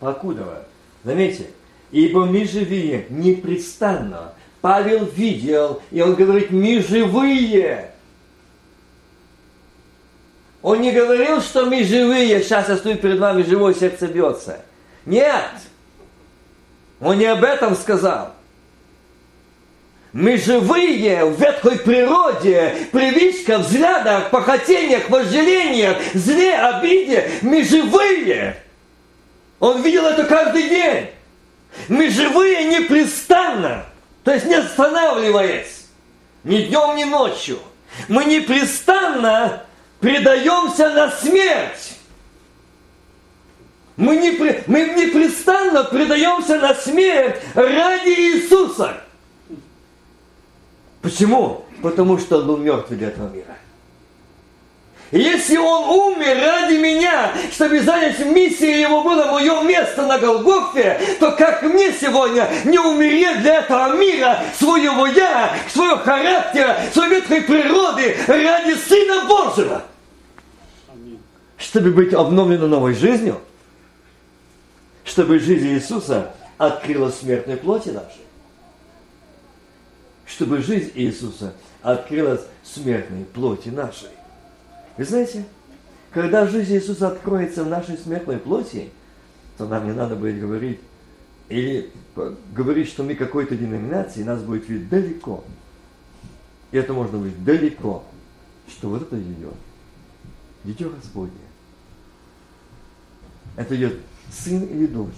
Покудова. 0.00 0.64
Заметьте, 1.02 1.46
ибо 1.90 2.26
мы 2.26 2.46
живые 2.46 3.06
непрестанно. 3.10 4.34
Павел 4.60 5.04
видел, 5.04 5.82
и 5.90 6.00
он 6.00 6.14
говорит, 6.14 6.50
мы 6.50 6.80
живые. 6.80 7.90
Он 10.64 10.80
не 10.80 10.92
говорил, 10.92 11.42
что 11.42 11.66
мы 11.66 11.84
живые, 11.84 12.42
сейчас 12.42 12.70
я 12.70 12.78
стою 12.78 12.96
перед 12.96 13.18
вами 13.18 13.42
живой, 13.42 13.74
сердце 13.74 14.06
бьется. 14.06 14.62
Нет. 15.04 15.44
Он 17.02 17.18
не 17.18 17.26
об 17.26 17.44
этом 17.44 17.76
сказал. 17.76 18.32
Мы 20.14 20.38
живые 20.38 21.26
в 21.26 21.38
ветхой 21.38 21.78
природе, 21.78 22.88
привычках, 22.92 23.60
взглядах, 23.60 24.30
похотениях, 24.30 25.10
вожделениях, 25.10 25.98
зле, 26.14 26.54
обиде. 26.54 27.30
Мы 27.42 27.62
живые. 27.62 28.56
Он 29.60 29.82
видел 29.82 30.06
это 30.06 30.24
каждый 30.24 30.70
день. 30.70 31.10
Мы 31.88 32.08
живые 32.08 32.64
непрестанно, 32.64 33.84
то 34.22 34.32
есть 34.32 34.46
не 34.46 34.54
останавливаясь, 34.54 35.88
ни 36.42 36.62
днем, 36.62 36.96
ни 36.96 37.04
ночью. 37.04 37.58
Мы 38.08 38.24
непрестанно 38.24 39.64
предаемся 40.04 40.90
на 40.90 41.10
смерть. 41.10 41.96
Мы, 43.96 44.16
не, 44.18 44.32
мы 44.66 44.80
непрестанно 44.90 45.84
предаемся 45.84 46.58
на 46.58 46.74
смерть 46.74 47.36
ради 47.54 48.10
Иисуса. 48.10 48.98
Почему? 51.00 51.64
Потому 51.80 52.18
что 52.18 52.38
он 52.38 52.46
был 52.46 52.56
мертвый 52.58 52.98
для 52.98 53.08
этого 53.08 53.30
мира. 53.30 53.56
Если 55.10 55.56
он 55.56 55.88
умер 55.88 56.36
ради 56.38 56.74
меня, 56.74 57.32
чтобы 57.50 57.80
занять 57.80 58.18
миссию 58.18 58.78
его 58.80 59.02
было 59.02 59.32
мое 59.32 59.62
место 59.62 60.06
на 60.06 60.18
Голгофе, 60.18 61.00
то 61.18 61.32
как 61.32 61.62
мне 61.62 61.92
сегодня 61.92 62.50
не 62.64 62.78
умереть 62.78 63.40
для 63.40 63.60
этого 63.60 63.96
мира, 63.96 64.42
своего 64.58 65.06
я, 65.06 65.56
своего 65.72 65.96
характера, 65.96 66.76
своей 66.92 67.20
ветхой 67.20 67.40
природы 67.40 68.18
ради 68.26 68.74
Сына 68.74 69.24
Божьего? 69.26 69.82
Чтобы 71.74 71.90
быть 71.90 72.14
обновленным 72.14 72.70
новой 72.70 72.94
жизнью, 72.94 73.40
чтобы 75.04 75.40
жизнь 75.40 75.66
Иисуса 75.66 76.32
открыла 76.56 77.10
смертной 77.10 77.56
плоти 77.56 77.88
нашей 77.88 78.24
чтобы 80.26 80.62
жизнь 80.62 80.92
Иисуса 80.94 81.52
открылась 81.82 82.42
смертной 82.62 83.24
плоти 83.24 83.68
нашей. 83.68 84.08
Вы 84.96 85.04
знаете, 85.04 85.44
когда 86.12 86.46
жизнь 86.46 86.74
Иисуса 86.74 87.08
откроется 87.08 87.64
в 87.64 87.68
нашей 87.68 87.98
смертной 87.98 88.38
плоти, 88.38 88.90
то 89.58 89.66
нам 89.66 89.86
не 89.86 89.92
надо 89.92 90.16
будет 90.16 90.40
говорить, 90.40 90.80
или 91.48 91.90
говорить, 92.52 92.88
что 92.88 93.02
мы 93.02 93.14
какой-то 93.14 93.56
деноминации, 93.56 94.22
нас 94.22 94.42
будет 94.42 94.68
видеть 94.68 94.88
далеко. 94.88 95.44
И 96.72 96.78
это 96.78 96.92
можно 96.92 97.18
быть 97.18 97.44
далеко, 97.44 98.04
что 98.68 98.88
вот 98.88 99.02
это 99.02 99.20
идет. 99.20 99.54
Дитё 100.64 100.88
Господне. 100.88 101.43
Это 103.56 103.76
идет 103.76 103.98
сын 104.32 104.62
или 104.64 104.86
дочь, 104.86 105.12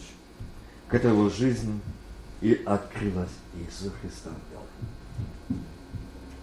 которого 0.89 1.31
жизнь 1.31 1.81
и 2.41 2.61
открылась 2.67 3.31
Иисусу 3.55 3.93
Христу. 4.01 4.31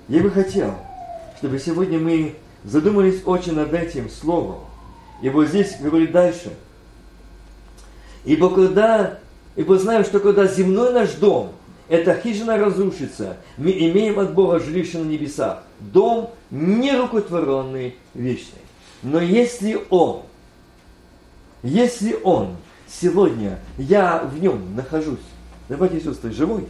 Я 0.07 0.21
бы 0.21 0.31
хотел, 0.31 0.75
чтобы 1.38 1.59
сегодня 1.59 2.00
мы 2.00 2.35
задумались 2.63 3.21
очень 3.25 3.53
над 3.53 3.73
этим 3.73 4.09
словом. 4.09 4.59
И 5.21 5.29
вот 5.29 5.47
здесь 5.47 5.77
говорит 5.79 6.12
дальше. 6.12 6.53
Ибо 8.25 8.53
когда, 8.53 9.19
ибо 9.55 9.77
знаем, 9.77 10.03
что 10.03 10.19
когда 10.19 10.47
земной 10.47 10.93
наш 10.93 11.12
дом, 11.13 11.53
эта 11.89 12.15
хижина 12.19 12.57
разрушится, 12.57 13.38
мы 13.57 13.71
имеем 13.71 14.19
от 14.19 14.33
Бога 14.33 14.59
жилище 14.59 14.97
на 14.97 15.05
небесах. 15.05 15.63
Дом 15.79 16.31
нерукотворенный, 16.50 17.95
вечный. 18.13 18.59
Но 19.03 19.19
если 19.19 19.79
он 19.89 20.23
Если 21.63 22.17
Он 22.24 22.58
сегодня, 22.88 23.60
я 23.77 24.20
в 24.20 24.39
нем 24.39 24.75
нахожусь, 24.75 25.17
давайте 25.70 26.01
сестры, 26.01 26.32
живой, 26.32 26.65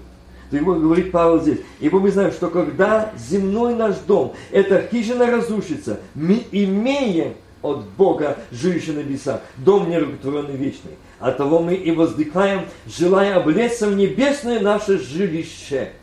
то 0.51 0.57
его 0.57 0.75
говорит 0.75 1.11
Павел 1.11 1.41
здесь. 1.41 1.59
Ибо 1.79 1.99
мы 1.99 2.11
знаем, 2.11 2.31
что 2.31 2.49
когда 2.49 3.11
земной 3.17 3.73
наш 3.75 3.95
дом, 4.07 4.35
эта 4.51 4.87
хижина 4.87 5.25
разрушится, 5.25 5.99
мы 6.13 6.45
имеем 6.51 7.33
от 7.63 7.85
Бога 7.97 8.37
жилище 8.51 8.91
на 8.91 8.99
небесах, 8.99 9.41
дом 9.57 9.89
нерукотворенный 9.89 10.55
вечный. 10.55 10.91
От 11.19 11.37
того 11.37 11.59
мы 11.59 11.73
и 11.73 11.91
воздыхаем, 11.91 12.65
желая 12.85 13.37
облечься 13.37 13.87
в 13.87 13.95
небесное 13.95 14.59
наше 14.59 14.99
жилище. 14.99 15.93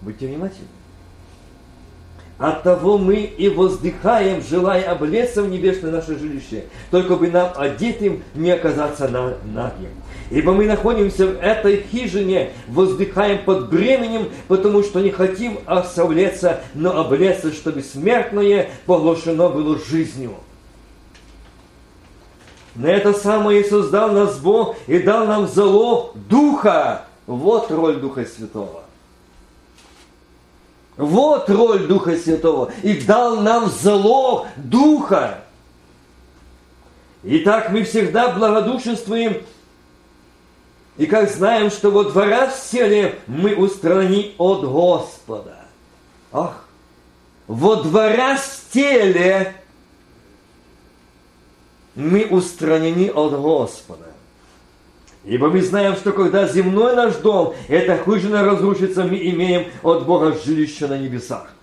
Будьте 0.00 0.28
внимательны. 0.28 0.68
От 2.42 2.64
того 2.64 2.98
мы 2.98 3.18
и 3.20 3.48
воздыхаем, 3.48 4.42
желая 4.42 4.82
облечься 4.90 5.44
в 5.44 5.48
небесное 5.48 5.92
наше 5.92 6.18
жилище, 6.18 6.64
только 6.90 7.14
бы 7.14 7.28
нам 7.28 7.52
одетым 7.54 8.24
не 8.34 8.50
оказаться 8.50 9.06
на 9.06 9.34
нагим. 9.44 9.90
Ибо 10.28 10.52
мы 10.52 10.66
находимся 10.66 11.28
в 11.28 11.40
этой 11.40 11.84
хижине, 11.84 12.50
воздыхаем 12.66 13.44
под 13.44 13.70
бременем, 13.70 14.28
потому 14.48 14.82
что 14.82 14.98
не 14.98 15.10
хотим 15.10 15.60
оставляться, 15.66 16.62
но 16.74 16.98
облечься, 16.98 17.52
чтобы 17.52 17.80
смертное 17.80 18.70
поглощено 18.86 19.48
было 19.48 19.78
жизнью. 19.78 20.34
На 22.74 22.88
это 22.88 23.12
самое 23.12 23.62
создал 23.62 24.10
нас 24.10 24.40
Бог 24.40 24.74
и 24.88 24.98
дал 24.98 25.28
нам 25.28 25.46
залог 25.46 26.16
Духа. 26.28 27.04
Вот 27.28 27.70
роль 27.70 28.00
Духа 28.00 28.24
Святого. 28.24 28.82
Вот 30.96 31.48
роль 31.48 31.86
Духа 31.86 32.16
Святого. 32.16 32.70
И 32.82 33.00
дал 33.00 33.40
нам 33.40 33.70
залог 33.70 34.46
Духа. 34.56 35.44
Итак, 37.22 37.70
мы 37.70 37.84
всегда 37.84 38.32
благодушествуем 38.32 39.42
и 40.98 41.06
как 41.06 41.30
знаем, 41.30 41.70
что 41.70 41.90
во 41.90 42.04
двора 42.04 42.48
в 42.48 42.54
селе 42.54 43.18
мы 43.26 43.54
устранены 43.54 44.32
от 44.36 44.64
Господа. 44.64 45.56
Ах, 46.32 46.64
во 47.46 47.76
двора 47.76 48.36
в 48.36 48.72
теле 48.72 49.54
мы 51.94 52.26
устранены 52.26 53.10
от 53.10 53.32
Господа. 53.40 54.11
Ибо 55.24 55.50
мы 55.50 55.62
знаем, 55.62 55.94
что 55.94 56.12
когда 56.12 56.48
земной 56.48 56.96
наш 56.96 57.16
дом, 57.16 57.54
эта 57.68 57.96
хижина 58.02 58.44
разрушится, 58.44 59.04
мы 59.04 59.16
имеем 59.18 59.70
от 59.82 60.04
Бога 60.04 60.32
жилище 60.32 60.88
на 60.88 60.98
небесах. 60.98 61.54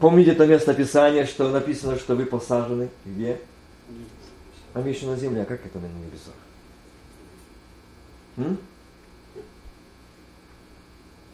Помните 0.00 0.32
это 0.32 0.46
место 0.46 0.74
Писания, 0.74 1.26
что 1.26 1.48
написано, 1.48 1.96
что 1.96 2.16
вы 2.16 2.26
посажены 2.26 2.90
где? 3.04 3.40
А 4.74 4.80
мы 4.80 4.88
еще 4.88 5.06
на 5.06 5.16
земле, 5.16 5.42
а 5.42 5.44
как 5.44 5.64
это 5.64 5.78
на 5.78 5.86
небесах? 5.86 6.34
М? 8.36 8.58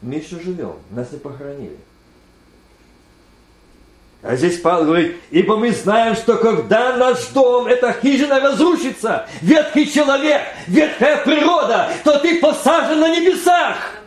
Мы 0.03 0.15
еще 0.17 0.39
живем, 0.39 0.77
нас 0.91 1.11
не 1.13 1.19
похоронили. 1.19 1.79
А 4.23 4.37
здесь 4.37 4.59
Павел 4.61 4.85
говорит, 4.85 5.17
ибо 5.31 5.57
мы 5.57 5.73
знаем, 5.73 6.15
что 6.15 6.37
когда 6.37 6.97
наш 6.97 7.27
дом, 7.29 7.67
эта 7.67 7.95
хижина 7.95 8.39
разрушится, 8.39 9.27
ветхий 9.41 9.91
человек, 9.91 10.43
ветхая 10.67 11.25
природа, 11.25 11.89
то 12.05 12.19
ты 12.19 12.39
посажен 12.39 13.01
на 13.01 13.09
небесах. 13.17 14.00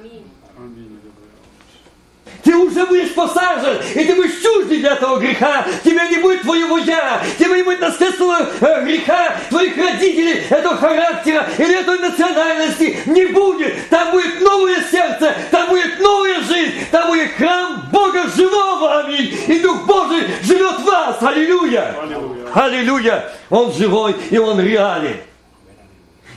Ты 2.43 2.55
уже 2.55 2.85
будешь 2.85 3.13
посажен, 3.13 3.79
и 3.95 4.03
ты 4.03 4.15
будешь 4.15 4.41
чуждый 4.41 4.79
для 4.79 4.93
этого 4.93 5.17
греха. 5.17 5.65
Тебя 5.83 6.07
не 6.07 6.17
будет 6.17 6.41
твоего 6.41 6.77
я, 6.77 7.21
тебя 7.39 7.55
не 7.55 7.63
будет 7.63 7.79
наследственного 7.79 8.49
э, 8.59 8.83
греха, 8.83 9.37
твоих 9.49 9.77
родителей, 9.77 10.43
этого 10.49 10.75
характера 10.75 11.47
или 11.57 11.79
этой 11.79 11.99
национальности. 11.99 12.99
Не 13.05 13.27
будет. 13.27 13.89
Там 13.89 14.11
будет 14.11 14.41
новое 14.41 14.83
сердце, 14.91 15.33
там 15.51 15.69
будет 15.69 15.99
новая 15.99 16.41
жизнь, 16.41 16.73
там 16.91 17.07
будет 17.07 17.31
храм 17.33 17.87
Бога 17.91 18.27
живого. 18.35 18.99
Аминь. 18.99 19.37
И 19.47 19.59
Дух 19.59 19.85
Божий 19.85 20.27
живет 20.41 20.79
в 20.79 20.83
вас. 20.83 21.21
Аллилуйя. 21.21 21.95
Аллилуйя. 22.01 22.49
Аллилуйя. 22.53 23.31
Он 23.49 23.71
живой 23.71 24.15
и 24.29 24.37
он 24.37 24.59
реален. 24.59 25.17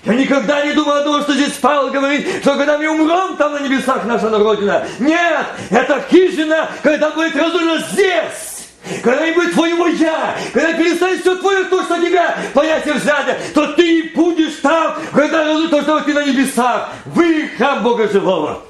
Я 0.07 0.15
никогда 0.15 0.65
не 0.65 0.73
думал 0.73 0.93
о 0.93 1.03
том, 1.03 1.21
что 1.23 1.35
здесь 1.35 1.55
Павел 1.61 1.91
говорит, 1.91 2.29
что 2.41 2.55
когда 2.55 2.79
мы 2.79 2.89
умрем, 2.89 3.37
там 3.37 3.53
на 3.55 3.59
небесах 3.59 4.05
наша 4.05 4.31
Родина. 4.31 4.87
Нет, 5.01 5.47
это 5.69 6.01
хижина, 6.09 6.71
когда 6.83 7.11
будет 7.11 7.35
разрушена 7.35 7.85
здесь. 7.91 8.69
Когда 9.03 9.27
не 9.27 9.33
будет 9.33 9.53
твоего 9.53 9.89
я, 9.89 10.37
когда 10.53 10.75
перестанет 10.75 11.21
все 11.21 11.35
твое, 11.35 11.65
то, 11.65 11.83
что 11.83 11.99
тебя 11.99 12.39
понятие 12.55 12.95
взято, 12.95 13.37
то 13.53 13.67
ты 13.73 14.13
будешь 14.15 14.55
там, 14.63 14.97
когда 15.13 15.45
разрушит 15.45 15.71
то, 15.71 15.83
что 15.83 16.01
ты 16.03 16.15
на 16.15 16.25
небесах. 16.25 16.91
Вы 17.07 17.51
храм 17.59 17.83
Бога 17.83 18.09
живого. 18.09 18.63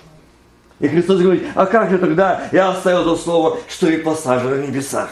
И 0.81 0.89
Христос 0.89 1.21
говорит, 1.21 1.45
а 1.55 1.67
как 1.67 1.91
же 1.91 1.99
тогда 1.99 2.49
я 2.51 2.71
оставил 2.71 3.05
то 3.05 3.17
слово, 3.17 3.59
что 3.69 3.89
и 3.89 3.99
посажен 3.99 4.59
на 4.59 4.67
небесах? 4.67 5.11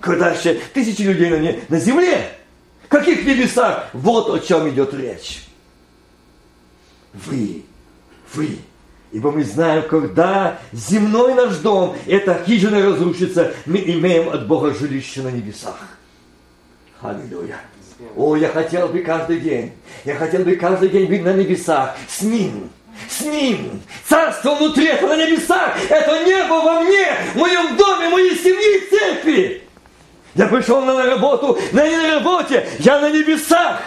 Когда 0.00 0.30
еще 0.30 0.54
тысячи 0.72 1.02
людей 1.02 1.30
на, 1.30 1.36
не, 1.36 1.60
на 1.68 1.78
земле, 1.78 2.28
каких 2.88 3.24
небесах? 3.24 3.88
Вот 3.92 4.30
о 4.30 4.38
чем 4.38 4.68
идет 4.68 4.94
речь. 4.94 5.44
Вы, 7.12 7.64
вы. 8.34 8.58
Ибо 9.12 9.30
мы 9.30 9.44
знаем, 9.44 9.84
когда 9.88 10.58
земной 10.72 11.34
наш 11.34 11.56
дом, 11.58 11.96
эта 12.06 12.42
хижина 12.44 12.84
разрушится, 12.84 13.54
мы 13.64 13.78
имеем 13.78 14.28
от 14.28 14.48
Бога 14.48 14.74
жилище 14.74 15.22
на 15.22 15.28
небесах. 15.28 15.78
Аллилуйя. 17.00 17.60
О, 18.16 18.34
я 18.34 18.48
хотел 18.48 18.88
бы 18.88 19.00
каждый 19.00 19.38
день, 19.38 19.72
я 20.04 20.16
хотел 20.16 20.42
бы 20.42 20.56
каждый 20.56 20.88
день 20.88 21.06
быть 21.08 21.22
на 21.22 21.32
небесах 21.32 21.96
с 22.08 22.22
Ним. 22.22 22.70
С 23.08 23.20
Ним. 23.20 23.80
Царство 24.08 24.56
внутри, 24.56 24.86
это 24.86 25.06
на 25.06 25.16
небесах. 25.16 25.76
Это 25.88 26.24
небо 26.24 26.54
во 26.54 26.80
мне, 26.80 27.06
в 27.34 27.36
моем 27.36 27.76
доме, 27.76 28.08
в 28.08 28.12
моей 28.12 28.36
семье 28.36 28.78
и 28.78 28.90
церкви. 28.90 29.62
Я 30.34 30.48
пришел 30.48 30.82
на 30.82 31.04
работу, 31.04 31.58
на 31.72 31.88
не 31.88 31.96
на 31.96 32.14
работе, 32.14 32.68
я 32.80 33.00
на 33.00 33.10
небесах, 33.10 33.80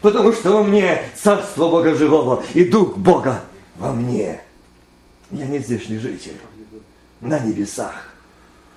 потому 0.00 0.32
что 0.32 0.50
во 0.50 0.62
мне 0.64 1.02
царство 1.14 1.68
Бога 1.68 1.94
живого 1.94 2.42
и 2.54 2.64
Дух 2.64 2.96
Бога 2.96 3.40
во 3.76 3.92
мне. 3.92 4.40
Я 5.30 5.46
не 5.46 5.60
здешний 5.60 5.98
житель, 5.98 6.36
на 7.20 7.38
небесах. 7.38 8.08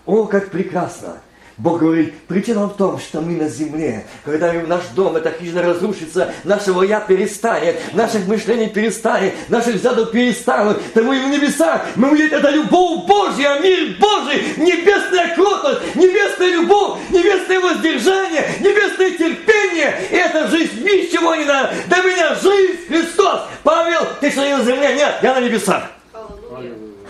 О, 0.05 0.25
как 0.25 0.51
прекрасно! 0.51 1.17
Бог 1.57 1.79
говорит, 1.79 2.13
причина 2.27 2.65
в 2.65 2.75
том, 2.75 2.99
что 2.99 3.21
мы 3.21 3.37
на 3.37 3.47
земле, 3.47 4.05
когда 4.25 4.51
наш 4.51 4.83
дом, 4.93 5.15
эта 5.15 5.31
хижина 5.31 5.61
разрушится, 5.61 6.33
нашего 6.43 6.83
я 6.83 6.99
перестанет, 6.99 7.77
наших 7.93 8.27
мышлений 8.27 8.67
перестанет, 8.67 9.33
наших 9.49 9.75
взглядов 9.75 10.11
перестанут, 10.11 10.81
то 10.93 11.01
мы 11.01 11.17
в 11.17 11.29
небесах, 11.29 11.85
мы 11.95 12.11
увидим 12.11 12.39
это 12.39 12.49
любовь 12.49 13.07
Божья, 13.07 13.57
мир 13.61 13.95
Божий, 13.97 14.43
небесная 14.57 15.33
кротость, 15.33 15.95
небесная 15.95 16.49
любовь, 16.49 16.99
небесное 17.09 17.61
воздержание, 17.61 18.45
небесное 18.59 19.11
терпение, 19.11 19.95
и 20.11 20.15
эта 20.15 20.49
жизнь 20.49 20.83
ничего 20.83 21.35
не 21.35 21.45
надо. 21.45 21.73
Для 21.87 22.03
меня 22.03 22.35
жизнь 22.35 22.85
Христос. 22.89 23.43
Павел, 23.63 24.01
ты 24.19 24.29
что 24.29 24.41
на 24.41 24.61
земле? 24.61 24.93
Нет, 24.93 25.15
я 25.21 25.35
на 25.35 25.39
небесах. 25.39 25.83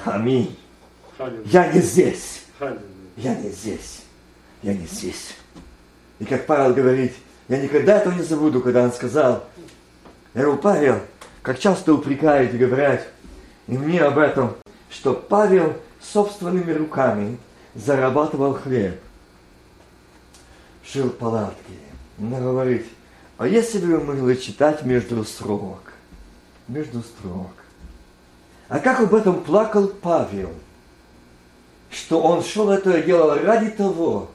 Аминь. 0.05 0.55
Я 1.45 1.67
не 1.69 1.81
здесь. 1.81 2.43
Я 3.17 3.33
не 3.33 3.49
здесь 3.49 3.94
я 4.65 4.73
не 4.73 4.87
здесь. 4.87 5.35
И 6.17 6.25
как 6.25 6.47
Павел 6.47 6.73
говорит, 6.73 7.13
я 7.47 7.61
никогда 7.61 7.97
этого 7.97 8.13
не 8.13 8.23
забуду, 8.23 8.61
когда 8.61 8.83
он 8.83 8.91
сказал, 8.91 9.43
я 10.33 10.41
говорю, 10.41 10.57
Павел, 10.57 10.99
как 11.43 11.59
часто 11.59 11.93
упрекают 11.93 12.51
и 12.51 12.57
говорят, 12.57 13.07
и 13.67 13.77
мне 13.77 14.01
об 14.01 14.17
этом, 14.17 14.55
что 14.89 15.13
Павел 15.13 15.75
собственными 16.01 16.71
руками 16.71 17.37
зарабатывал 17.75 18.55
хлеб, 18.55 18.99
шил 20.83 21.11
палатки. 21.11 21.77
Он 22.17 22.33
говорит, 22.33 22.87
а 23.37 23.47
если 23.47 23.77
бы 23.77 23.97
вы 23.97 24.15
могли 24.15 24.41
читать 24.41 24.83
между 24.83 25.23
строк, 25.25 25.93
между 26.67 27.01
строк, 27.01 27.51
а 28.67 28.79
как 28.79 28.99
об 28.99 29.13
этом 29.13 29.43
плакал 29.43 29.89
Павел, 29.89 30.53
что 31.91 32.19
он 32.19 32.43
шел 32.43 32.71
это 32.71 33.03
делал 33.03 33.35
ради 33.35 33.69
того, 33.69 34.31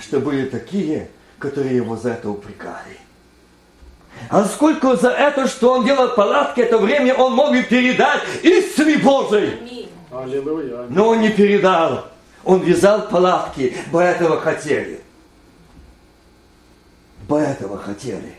что 0.00 0.20
были 0.20 0.46
такие, 0.46 1.08
которые 1.38 1.76
его 1.76 1.96
за 1.96 2.10
это 2.10 2.30
упрекали. 2.30 2.98
А 4.30 4.44
сколько 4.44 4.96
за 4.96 5.10
это, 5.10 5.46
что 5.46 5.74
он 5.74 5.84
делал 5.84 6.08
палатки, 6.14 6.60
это 6.60 6.78
время 6.78 7.14
он 7.14 7.34
мог 7.34 7.50
бы 7.50 7.62
передать 7.62 8.22
истине 8.42 8.98
Божией. 8.98 9.88
Но 10.88 11.08
он 11.08 11.20
не 11.20 11.30
передал. 11.30 12.06
Он 12.44 12.60
вязал 12.62 13.08
палатки, 13.08 13.76
бы 13.92 14.00
этого 14.00 14.40
хотели. 14.40 15.00
Бы 17.28 17.38
этого 17.38 17.78
хотели. 17.78 18.37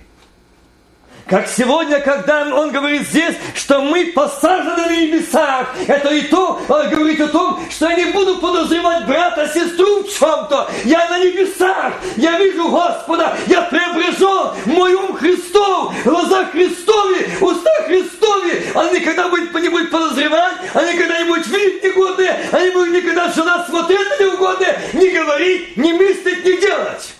Как 1.29 1.47
сегодня, 1.47 1.99
когда 1.99 2.41
он 2.55 2.71
говорит 2.71 3.07
здесь, 3.07 3.35
что 3.53 3.81
мы 3.81 4.07
посажены 4.07 4.87
на 4.87 4.89
небесах, 4.89 5.75
это 5.87 6.09
и 6.09 6.21
то, 6.21 6.59
он 6.67 6.89
говорит 6.89 7.21
о 7.21 7.27
том, 7.27 7.59
что 7.69 7.87
я 7.87 7.97
не 7.97 8.05
буду 8.05 8.37
подозревать 8.37 9.05
брата, 9.05 9.47
сестру 9.53 10.01
в 10.01 10.09
чем-то. 10.09 10.71
Я 10.85 11.07
на 11.07 11.19
небесах, 11.19 11.93
я 12.17 12.39
вижу 12.39 12.67
Господа, 12.69 13.37
я 13.45 13.61
преображен, 13.61 14.55
мой 14.65 14.95
ум 14.95 15.15
Христов, 15.15 15.93
глаза 16.03 16.45
Христове, 16.45 17.29
уста 17.41 17.83
Христове. 17.85 18.63
Он 18.73 18.91
никогда 18.91 19.29
будет, 19.29 19.53
не 19.53 19.69
будет 19.69 19.91
подозревать, 19.91 20.55
он 20.73 20.83
никогда 20.87 21.21
не 21.21 21.25
будет 21.25 21.45
видеть 21.45 21.83
негодное, 21.83 22.39
он 22.51 22.63
не 22.63 22.71
будет 22.71 23.03
никогда 23.03 23.31
сюда 23.31 23.67
смотреть 23.69 24.09
на 24.19 24.23
неугодное, 24.23 24.81
не 24.93 25.09
говорить, 25.09 25.77
не 25.77 25.93
мыслить, 25.93 26.43
не 26.43 26.57
делать. 26.57 27.13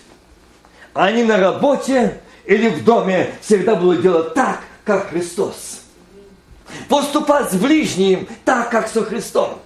Они 0.94 1.22
на 1.22 1.36
работе, 1.36 2.20
или 2.44 2.68
в 2.68 2.84
доме 2.84 3.34
всегда 3.40 3.74
было 3.74 3.96
делать 3.96 4.34
так, 4.34 4.60
как 4.84 5.10
Христос. 5.10 5.82
Поступать 6.88 7.50
с 7.50 7.54
ближним 7.56 8.28
так, 8.44 8.70
как 8.70 8.88
со 8.88 9.04
Христом. 9.04 9.60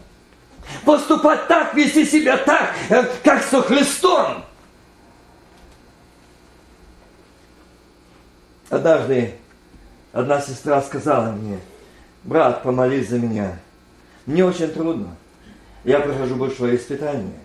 Поступать 0.84 1.46
так, 1.46 1.74
вести 1.74 2.04
себя 2.04 2.36
так, 2.38 2.74
э, 2.88 3.04
как 3.22 3.42
со 3.42 3.62
Христом. 3.62 4.44
Однажды 8.70 9.34
одна 10.12 10.40
сестра 10.40 10.80
сказала 10.82 11.30
мне, 11.30 11.60
брат, 12.24 12.62
помолись 12.62 13.10
за 13.10 13.18
меня. 13.18 13.58
Мне 14.26 14.44
очень 14.44 14.68
трудно. 14.68 15.16
Я 15.84 16.00
прохожу 16.00 16.36
большое 16.36 16.76
испытание. 16.76 17.38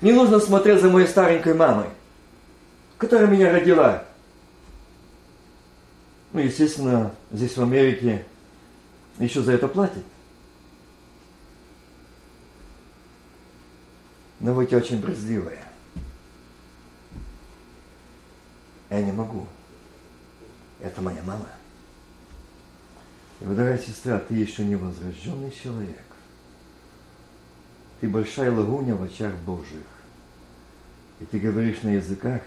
Не 0.00 0.12
нужно 0.12 0.40
смотреть 0.40 0.80
за 0.80 0.88
моей 0.88 1.06
старенькой 1.06 1.54
мамой, 1.54 1.86
которая 2.96 3.28
меня 3.28 3.52
родила. 3.52 4.04
Ну, 6.36 6.42
естественно, 6.42 7.14
здесь 7.32 7.56
в 7.56 7.62
Америке 7.62 8.22
еще 9.18 9.40
за 9.40 9.52
это 9.52 9.68
платят. 9.68 10.04
Но 14.40 14.52
вы 14.52 14.66
очень 14.66 15.00
брезгливая. 15.00 15.64
Я 18.90 19.00
не 19.02 19.12
могу. 19.12 19.46
Это 20.82 21.00
моя 21.00 21.22
мама. 21.22 21.48
И, 23.40 23.44
дорогая 23.46 23.78
сестра, 23.78 24.18
ты 24.18 24.34
еще 24.34 24.62
не 24.62 24.76
возрожденный 24.76 25.50
человек. 25.50 26.04
Ты 28.02 28.10
большая 28.10 28.52
лагуня 28.52 28.94
в 28.94 29.02
очах 29.02 29.34
Божьих. 29.36 29.86
И 31.18 31.24
ты 31.24 31.38
говоришь 31.38 31.80
на 31.80 31.94
языках, 31.94 32.42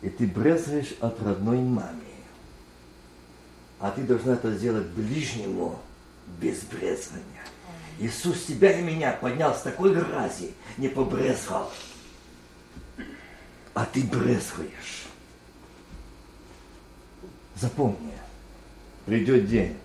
и 0.00 0.10
ты 0.10 0.26
брезгаешь 0.26 0.96
от 0.98 1.22
родной 1.22 1.60
мамы 1.60 2.11
а 3.82 3.90
ты 3.90 4.02
должна 4.04 4.34
это 4.34 4.54
сделать 4.54 4.86
ближнему 4.86 5.76
без 6.40 6.60
брезгания. 6.60 7.42
Иисус 7.98 8.44
тебя 8.44 8.78
и 8.78 8.80
меня 8.80 9.12
поднял 9.12 9.52
с 9.56 9.62
такой 9.62 9.92
грязи, 9.92 10.54
не 10.78 10.86
побрезгал. 10.86 11.68
А 13.74 13.84
ты 13.84 14.04
брезгуешь. 14.04 15.06
Запомни, 17.56 18.14
придет 19.04 19.48
день, 19.48 19.76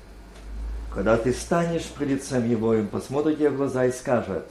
когда 0.93 1.17
ты 1.17 1.33
станешь 1.33 1.85
пред 1.85 2.09
лицем 2.09 2.47
Его, 2.47 2.75
и 2.75 2.81
Он 2.81 2.87
посмотрит 2.87 3.39
тебе 3.39 3.49
в 3.49 3.57
глаза 3.57 3.85
и 3.87 3.91
скажет, 3.91 4.47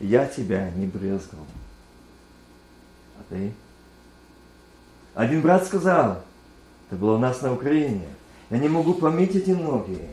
я 0.00 0.26
тебя 0.26 0.68
не 0.70 0.86
брезгал. 0.86 1.46
А 3.20 3.22
ты? 3.28 3.52
Один 5.14 5.42
брат 5.42 5.64
сказал, 5.64 6.24
это 6.88 6.96
было 6.96 7.14
у 7.14 7.18
нас 7.18 7.40
на 7.40 7.52
Украине, 7.52 8.08
я 8.50 8.58
не 8.58 8.68
могу 8.68 8.94
помыть 8.94 9.34
эти 9.34 9.50
ноги. 9.50 10.08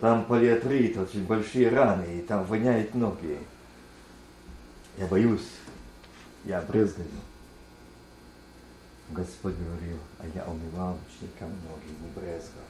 Там 0.00 0.24
полиатрит, 0.24 0.96
очень 0.96 1.24
большие 1.24 1.68
раны, 1.68 2.18
и 2.18 2.20
там 2.22 2.44
воняют 2.46 2.94
ноги. 2.94 3.38
Я 4.98 5.06
боюсь, 5.06 5.48
я 6.44 6.60
брезгаю. 6.62 7.06
Господь 9.10 9.54
говорил, 9.54 9.98
а 10.18 10.26
я 10.34 10.44
умывал 10.46 10.98
ученикам 11.06 11.50
ноги, 11.50 11.90
не 12.00 12.08
брезгал. 12.20 12.64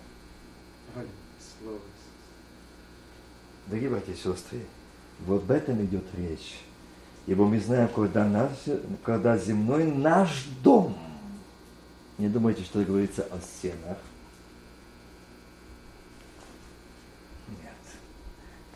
Дорогие 3.66 3.90
братья 3.90 4.12
и 4.12 4.16
сестры, 4.16 4.60
вот 5.20 5.42
об 5.44 5.50
этом 5.50 5.82
идет 5.84 6.04
речь. 6.16 6.60
Ибо 7.26 7.46
мы 7.46 7.58
знаем, 7.58 7.88
когда, 7.88 8.26
наш, 8.26 8.50
когда 9.02 9.38
земной 9.38 9.84
наш 9.84 10.44
дом, 10.62 10.98
не 12.18 12.28
думайте, 12.28 12.62
что 12.64 12.84
говорится 12.84 13.22
о 13.30 13.40
стенах, 13.40 13.96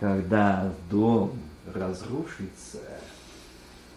когда 0.01 0.73
дом 0.91 1.39
разрушится, 1.75 2.79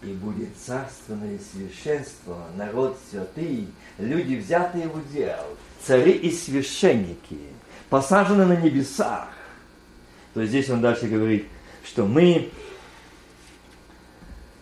и 0.02 0.12
будет 0.12 0.48
царственное 0.56 1.38
священство, 1.38 2.38
народ 2.56 2.98
святый, 3.08 3.68
люди, 3.98 4.34
взятые 4.34 4.88
в 4.88 4.96
удел, 4.96 5.44
цари 5.84 6.12
и 6.12 6.30
священники, 6.32 7.38
посажены 7.88 8.46
на 8.46 8.56
небесах. 8.56 9.28
То 10.34 10.44
здесь 10.44 10.68
он 10.70 10.80
дальше 10.80 11.06
говорит, 11.06 11.46
что 11.84 12.04
мы 12.04 12.50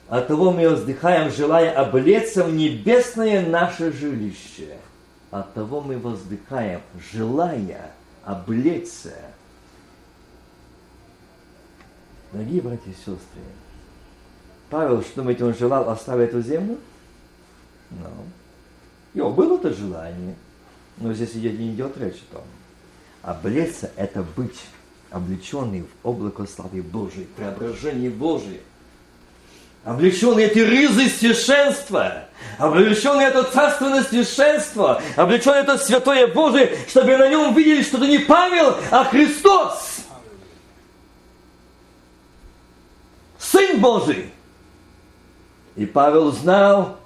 от 0.08 0.26
того 0.26 0.50
мы 0.50 0.68
воздыхаем, 0.68 1.30
желая 1.30 1.70
облеться 1.70 2.44
в 2.44 2.52
небесное 2.52 3.46
наше 3.46 3.92
жилище. 3.92 4.76
От 5.30 5.54
того 5.54 5.80
мы 5.80 5.98
воздыхаем, 5.98 6.80
желая 7.12 7.92
облеться 8.24 9.14
Дорогие 12.32 12.62
братья 12.62 12.90
и 12.90 12.94
сестры, 12.94 13.42
Павел, 14.68 15.02
что 15.02 15.16
думаете, 15.16 15.44
он 15.44 15.54
желал 15.54 15.88
оставить 15.90 16.28
эту 16.28 16.42
землю? 16.42 16.78
Ну, 17.90 18.06
его 19.14 19.30
было 19.30 19.56
это 19.56 19.72
желание, 19.72 20.36
но 20.98 21.12
здесь 21.12 21.34
не 21.34 21.72
идет 21.72 21.98
речь 21.98 22.22
о 22.30 22.36
том. 22.36 22.44
Облеться– 23.22 23.90
это 23.96 24.24
быть 24.36 24.60
облеченный 25.10 25.82
в 25.82 26.06
облако 26.06 26.46
славы 26.46 26.82
Божией, 26.82 27.26
преображение 27.36 28.10
Божие. 28.10 28.60
Облеченный 29.82 30.44
эти 30.44 30.60
рызы 30.60 31.08
священства, 31.08 32.26
облеченный 32.58 33.24
это 33.24 33.42
царственное 33.44 34.04
священство, 34.04 35.02
облеченный 35.16 35.60
это 35.60 35.78
святое 35.78 36.28
Божие, 36.28 36.76
чтобы 36.86 37.16
на 37.16 37.28
нем 37.28 37.54
видели, 37.54 37.82
что 37.82 37.96
это 37.96 38.06
не 38.06 38.18
Павел, 38.18 38.76
а 38.90 39.04
Христос. 39.04 39.99
Сын 43.50 43.80
Божий. 43.80 44.30
И 45.74 45.84
Павел 45.86 46.30
знал, 46.30 46.96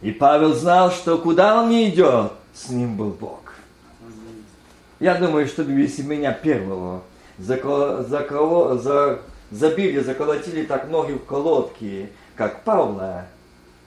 и 0.00 0.10
Павел 0.10 0.54
знал, 0.54 0.90
что 0.90 1.18
куда 1.18 1.62
он 1.62 1.70
не 1.70 1.90
идет, 1.90 2.32
с 2.54 2.70
ним 2.70 2.96
был 2.96 3.10
Бог. 3.10 3.54
Я 5.00 5.16
думаю, 5.16 5.46
что 5.46 5.62
если 5.62 6.02
меня 6.02 6.32
первого 6.32 7.02
заколо, 7.38 8.02
заколо, 8.04 8.78
за, 8.78 9.20
забили, 9.50 10.00
заколотили 10.00 10.64
так 10.64 10.88
ноги 10.88 11.12
в 11.12 11.24
колодки, 11.24 12.10
как 12.36 12.62
Павла, 12.62 13.26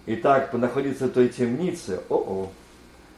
и 0.06 0.16
так 0.16 0.54
находиться 0.54 1.06
в 1.06 1.12
той 1.12 1.30
темнице, 1.30 2.02
о-о, 2.10 2.50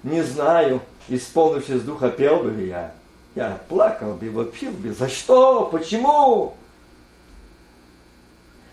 не 0.04 0.22
знаю, 0.22 0.82
исполнившись 1.10 1.82
духа, 1.82 2.10
пел 2.10 2.44
бы 2.44 2.54
я. 2.64 2.94
Я 3.36 3.60
плакал 3.68 4.14
бы, 4.14 4.30
вопил 4.30 4.72
бы, 4.72 4.94
за 4.94 5.10
что, 5.10 5.66
почему? 5.66 6.56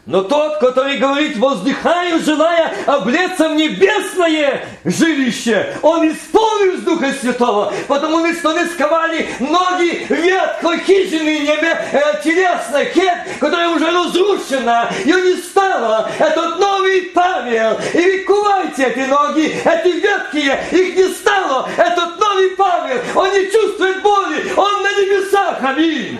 Но 0.09 0.23
тот, 0.23 0.57
который 0.57 0.97
говорит, 0.97 1.37
воздыхаю, 1.37 2.19
желая 2.21 2.73
облеться 2.87 3.51
в 3.51 3.55
небесное 3.55 4.65
жилище, 4.83 5.77
он 5.83 6.11
исполнил 6.11 6.81
Духа 6.81 7.13
Святого, 7.13 7.75
потому 7.87 8.27
что 8.33 8.55
мы 8.55 8.65
сковали 8.69 9.29
ноги 9.39 10.07
ветхой 10.09 10.79
хижины 10.79 11.41
небе, 11.41 11.79
э, 11.93 12.23
телесной, 12.25 12.87
хет, 12.87 13.19
которая 13.39 13.69
уже 13.69 13.91
разрушена, 13.91 14.91
ее 15.05 15.21
не 15.21 15.43
стало. 15.43 16.11
Этот 16.19 16.59
новый 16.59 17.03
Павел, 17.15 17.79
и 17.93 18.21
кувайте 18.21 18.85
эти 18.85 19.07
ноги, 19.11 19.61
эти 19.63 19.89
ветхие, 19.89 20.59
их 20.71 20.97
не 20.97 21.09
стало. 21.13 21.69
Этот 21.77 22.19
новый 22.19 22.57
Павел, 22.57 22.99
он 23.15 23.31
не 23.31 23.51
чувствует 23.51 24.01
боли, 24.01 24.55
он 24.57 24.83
на 24.83 24.91
небесах, 24.91 25.59
аминь. 25.63 26.19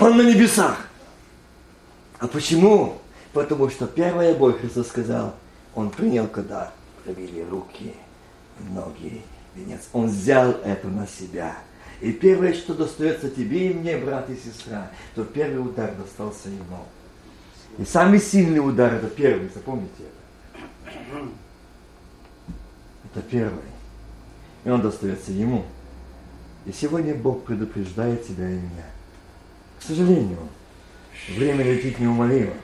Он 0.00 0.16
на 0.16 0.22
небесах. 0.22 0.87
А 2.18 2.26
почему? 2.26 2.98
Потому 3.32 3.70
что 3.70 3.86
первое 3.86 4.34
боль 4.34 4.54
Христос 4.54 4.88
сказал, 4.88 5.34
Он 5.74 5.90
принял, 5.90 6.26
когда 6.26 6.72
пробили 7.04 7.42
руки, 7.42 7.94
ноги, 8.70 9.22
венец. 9.54 9.88
Он 9.92 10.08
взял 10.08 10.50
это 10.50 10.88
на 10.88 11.06
себя. 11.06 11.56
И 12.00 12.12
первое, 12.12 12.54
что 12.54 12.74
достается 12.74 13.28
тебе 13.28 13.70
и 13.70 13.74
мне, 13.74 13.96
брат 13.98 14.30
и 14.30 14.36
сестра, 14.36 14.90
то 15.14 15.24
первый 15.24 15.60
удар 15.60 15.94
достался 15.94 16.48
ему. 16.48 16.84
И 17.76 17.84
самый 17.84 18.20
сильный 18.20 18.58
удар 18.58 18.94
это 18.94 19.08
первый, 19.08 19.50
запомните 19.54 19.90
это. 19.98 21.28
Это 23.04 23.22
первый. 23.22 23.64
и 24.64 24.70
он 24.70 24.82
достается 24.82 25.32
ему. 25.32 25.64
И 26.66 26.72
сегодня 26.72 27.14
Бог 27.14 27.44
предупреждает 27.44 28.26
тебя 28.26 28.48
и 28.48 28.56
меня. 28.56 28.84
К 29.78 29.82
сожалению, 29.82 30.38
время 31.28 31.64
летит 31.64 31.98
неумолимо. 31.98 32.54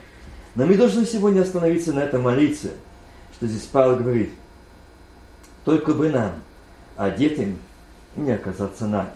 Но 0.55 0.65
мы 0.65 0.75
должны 0.75 1.05
сегодня 1.05 1.41
остановиться 1.41 1.93
на 1.93 1.99
этом 1.99 2.23
молиться, 2.23 2.69
что 3.33 3.47
здесь 3.47 3.67
Павел 3.71 3.97
говорит, 3.97 4.31
только 5.65 5.93
бы 5.93 6.09
нам, 6.09 6.35
а 6.95 7.09
детям 7.09 7.57
не 8.15 8.31
оказаться 8.31 8.87
нами. 8.87 9.09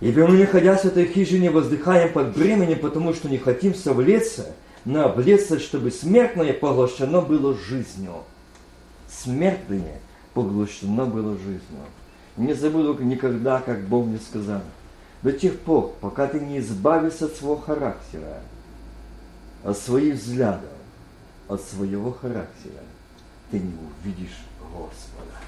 Ибо 0.00 0.28
мы, 0.28 0.38
находясь 0.38 0.82
в 0.82 0.84
этой 0.84 1.06
хижине, 1.06 1.50
воздыхаем 1.50 2.12
под 2.12 2.36
бременем, 2.36 2.78
потому 2.78 3.14
что 3.14 3.28
не 3.28 3.38
хотим 3.38 3.74
совлеться, 3.74 4.54
но 4.84 5.06
облеться, 5.06 5.58
чтобы 5.58 5.90
смертное 5.90 6.52
поглощено 6.52 7.20
было 7.20 7.56
жизнью. 7.56 8.22
Смертное 9.10 10.00
поглощено 10.34 11.04
было 11.06 11.36
жизнью. 11.36 11.84
Не 12.36 12.54
забуду 12.54 13.02
никогда, 13.02 13.60
как 13.60 13.80
Бог 13.88 14.06
мне 14.06 14.18
сказал, 14.18 14.62
до 15.22 15.32
тех 15.32 15.58
пор, 15.60 15.94
пока 16.00 16.26
ты 16.26 16.40
не 16.40 16.58
избавишься 16.58 17.26
от 17.26 17.34
своего 17.34 17.56
характера, 17.56 18.40
от 19.64 19.76
своих 19.76 20.14
взглядов, 20.14 20.70
от 21.48 21.62
своего 21.62 22.12
характера, 22.12 22.82
ты 23.50 23.58
не 23.58 23.74
увидишь 23.74 24.36
Господа. 24.60 25.38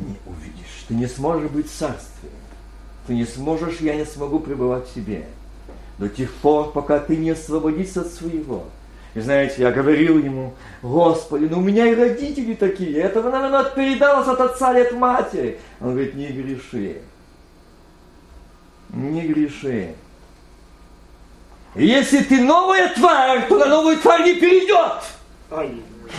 Не 0.00 0.18
увидишь. 0.26 0.84
Ты 0.88 0.94
не 0.94 1.06
сможешь 1.06 1.50
быть 1.50 1.70
в 1.70 1.74
царстве. 1.74 2.30
Ты 3.06 3.14
не 3.14 3.24
сможешь, 3.24 3.80
я 3.80 3.94
не 3.94 4.04
смогу 4.04 4.40
пребывать 4.40 4.88
в 4.88 4.94
себе. 4.94 5.28
До 5.98 6.08
тех 6.08 6.32
пор, 6.34 6.72
пока 6.72 6.98
ты 6.98 7.16
не 7.16 7.30
освободишься 7.30 8.00
от 8.00 8.08
своего. 8.08 8.64
И 9.14 9.20
знаете, 9.20 9.62
я 9.62 9.70
говорил 9.70 10.18
ему, 10.18 10.54
Господи, 10.82 11.44
ну 11.44 11.58
у 11.58 11.62
меня 11.62 11.86
и 11.86 11.94
родители 11.94 12.54
такие, 12.54 13.00
этого, 13.00 13.30
наверное, 13.30 13.64
передалось 13.64 14.26
от 14.26 14.40
отца 14.40 14.70
от 14.70 14.92
матери. 14.92 15.60
Он 15.80 15.92
говорит, 15.92 16.14
не 16.14 16.26
греши. 16.28 16.98
Не 18.90 19.22
греши. 19.22 19.94
Если 21.76 22.18
ты 22.24 22.42
новая 22.42 22.88
тварь, 22.88 23.46
то 23.48 23.58
на 23.58 23.66
новую 23.66 23.98
тварь 23.98 24.24
не 24.24 24.34
перейдет. 24.34 25.02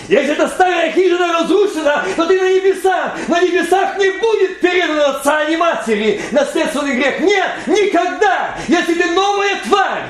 Если 0.07 0.33
эта 0.33 0.47
старая 0.47 0.91
хижина 0.91 1.39
разрушена, 1.39 2.03
то 2.15 2.25
ты 2.25 2.39
на 2.39 2.49
небесах. 2.49 3.13
На 3.27 3.41
небесах 3.41 3.97
не 3.97 4.09
будет 4.19 4.59
передано 4.59 5.17
отца 5.17 5.43
и 5.43 5.55
матери 5.55 6.21
наследственный 6.31 6.95
грех. 6.95 7.19
Нет, 7.19 7.51
никогда. 7.67 8.55
Если 8.67 8.93
ты 8.93 9.11
новая 9.11 9.61
тварь, 9.63 10.03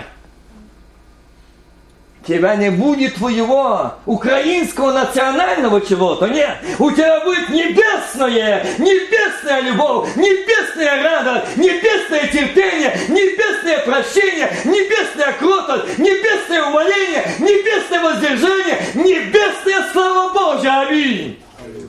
тебя 2.25 2.55
не 2.55 2.71
будет 2.71 3.15
твоего 3.15 3.93
украинского 4.05 4.91
национального 4.91 5.81
чего-то, 5.81 6.27
нет. 6.27 6.57
У 6.79 6.91
тебя 6.91 7.23
будет 7.23 7.49
небесное, 7.49 8.65
небесная 8.77 9.61
любовь, 9.61 10.15
небесная 10.15 11.03
радость, 11.03 11.57
небесное 11.57 12.27
терпение, 12.27 12.97
небесное 13.09 13.79
прощение, 13.85 14.51
небесная 14.65 15.33
кротость, 15.33 15.97
небесное 15.97 16.63
умоление, 16.63 17.25
небесное 17.39 18.03
воздержание, 18.03 18.79
небесная 18.95 19.91
слава 19.91 20.33
Божья. 20.33 20.88
Аминь. 20.88 21.39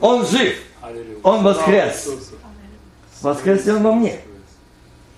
Он 0.01 0.25
жив. 0.25 0.55
Он 1.23 1.43
воскрес. 1.43 2.09
Воскрес 3.21 3.67
он 3.67 3.83
во 3.83 3.91
мне. 3.93 4.19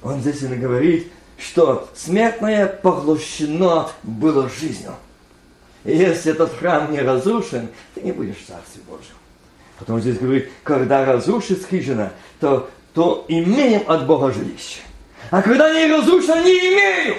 Он 0.02 0.22
здесь 0.22 0.42
и 0.42 0.48
говорит, 0.48 1.12
что 1.38 1.90
смертное 1.96 2.68
поглощено 2.68 3.90
было 4.04 4.50
жизнью. 4.50 4.96
Если 5.94 6.32
этот 6.32 6.54
храм 6.56 6.92
не 6.92 7.00
разрушен, 7.00 7.70
ты 7.96 8.02
не 8.02 8.12
будешь 8.12 8.38
в 8.38 8.48
Царстве 8.48 8.82
Божьем. 8.88 9.16
Потому 9.78 10.00
что 10.00 10.10
здесь 10.10 10.22
говорит, 10.22 10.50
когда 10.64 11.06
разрушится 11.06 11.68
хижина, 11.68 12.12
то, 12.40 12.70
то 12.94 13.26
имеем 13.28 13.90
от 13.90 14.06
Бога 14.06 14.32
жилище. 14.32 14.82
А 15.32 15.42
когда 15.42 15.74
не 15.74 15.92
разрушено, 15.92 16.42
не 16.42 16.52
имею. 16.52 17.16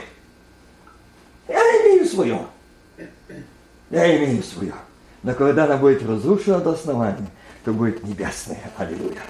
Я 1.48 1.58
имею 1.58 2.06
свое. 2.06 2.40
Я 3.90 4.16
имею 4.16 4.42
свое. 4.42 4.74
Но 5.22 5.34
когда 5.34 5.64
она 5.64 5.76
будет 5.76 6.02
разрушена 6.02 6.60
до 6.60 6.72
основания, 6.72 7.26
то 7.64 7.72
будет 7.72 8.04
небесное. 8.04 8.70
Аллилуйя. 8.76 9.20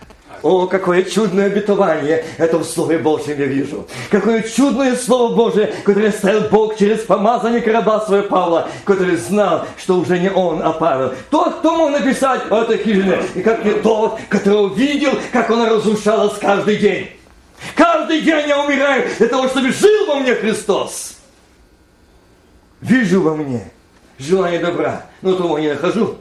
О, 0.42 0.66
какое 0.66 1.02
чудное 1.02 1.46
обетование 1.46 2.24
это 2.38 2.58
в 2.58 2.64
Слове 2.64 2.98
Божьем 2.98 3.38
я 3.38 3.46
вижу. 3.46 3.86
Какое 4.10 4.42
чудное 4.42 4.96
Слово 4.96 5.34
Божие, 5.34 5.72
которое 5.84 6.12
ставил 6.12 6.48
Бог 6.48 6.78
через 6.78 7.00
помазание 7.00 7.62
раба 7.70 8.00
своего 8.00 8.26
Павла, 8.26 8.68
который 8.84 9.16
знал, 9.16 9.66
что 9.76 9.98
уже 9.98 10.18
не 10.18 10.30
он, 10.30 10.62
а 10.62 10.72
Павел. 10.72 11.12
Тот, 11.30 11.56
кто 11.56 11.76
мог 11.76 11.90
написать 11.90 12.48
в 12.48 12.54
этой 12.54 12.78
хижине, 12.78 13.18
и 13.34 13.42
как 13.42 13.64
не 13.64 13.72
тот, 13.72 14.18
который 14.28 14.66
увидел, 14.66 15.12
как 15.32 15.50
она 15.50 15.68
разрушалась 15.68 16.38
каждый 16.38 16.76
день. 16.76 17.10
Каждый 17.74 18.22
день 18.22 18.48
я 18.48 18.64
умираю 18.64 19.10
для 19.18 19.28
того, 19.28 19.48
чтобы 19.48 19.70
жил 19.70 20.06
во 20.06 20.16
мне 20.16 20.34
Христос. 20.34 21.16
Вижу 22.80 23.20
во 23.20 23.34
мне 23.34 23.70
желание 24.18 24.58
добра, 24.58 25.04
но 25.20 25.34
того 25.34 25.58
не 25.58 25.68
нахожу. 25.68 26.16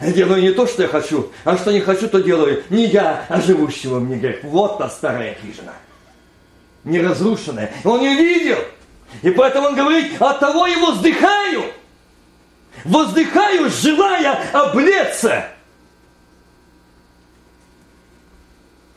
Я 0.00 0.12
делаю 0.12 0.42
не 0.42 0.50
то, 0.50 0.66
что 0.66 0.82
я 0.82 0.88
хочу, 0.88 1.30
а 1.44 1.56
что 1.56 1.72
не 1.72 1.80
хочу, 1.80 2.08
то 2.08 2.20
делаю 2.20 2.64
не 2.70 2.86
я, 2.86 3.24
а 3.28 3.40
живущего 3.40 3.98
мне 4.00 4.16
грех. 4.16 4.42
Вот 4.42 4.78
та 4.78 4.90
старая 4.90 5.34
хижина. 5.34 5.72
Не 6.84 7.00
разрушенная. 7.00 7.72
Он 7.84 8.00
не 8.00 8.14
видел. 8.16 8.58
И 9.22 9.30
поэтому 9.30 9.68
он 9.68 9.76
говорит, 9.76 10.20
от 10.20 10.40
того 10.40 10.66
и 10.66 10.76
воздыхаю. 10.76 11.64
Воздыхаю, 12.84 13.70
желая 13.70 14.50
облеться 14.52 15.48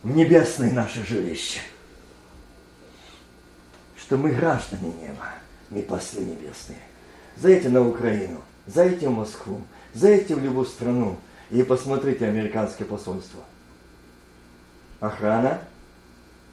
в 0.04 0.16
небесное 0.16 0.72
наше 0.72 1.06
жилище. 1.06 1.60
Что 3.98 4.18
мы 4.18 4.32
граждане 4.32 4.92
неба, 5.02 5.28
не 5.70 5.82
послы 5.82 6.22
небесные. 6.22 6.80
Зайдите 7.38 7.70
на 7.70 7.88
Украину, 7.88 8.42
зайдите 8.66 9.08
в 9.08 9.12
Москву, 9.12 9.62
Заедьте 9.94 10.36
в 10.36 10.44
любую 10.44 10.66
страну 10.66 11.18
и 11.50 11.64
посмотрите 11.64 12.28
американское 12.28 12.88
посольство. 12.88 13.42
Охрана, 15.00 15.60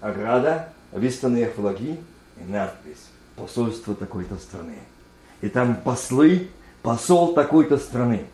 ограда, 0.00 0.70
выставленные 0.92 1.50
флаги 1.50 2.00
и 2.38 2.50
надпись 2.50 3.06
«Посольство 3.36 3.94
такой-то 3.94 4.36
страны». 4.36 4.78
И 5.42 5.48
там 5.48 5.76
послы, 5.76 6.48
посол 6.82 7.34
такой-то 7.34 7.76
страны. 7.76 8.26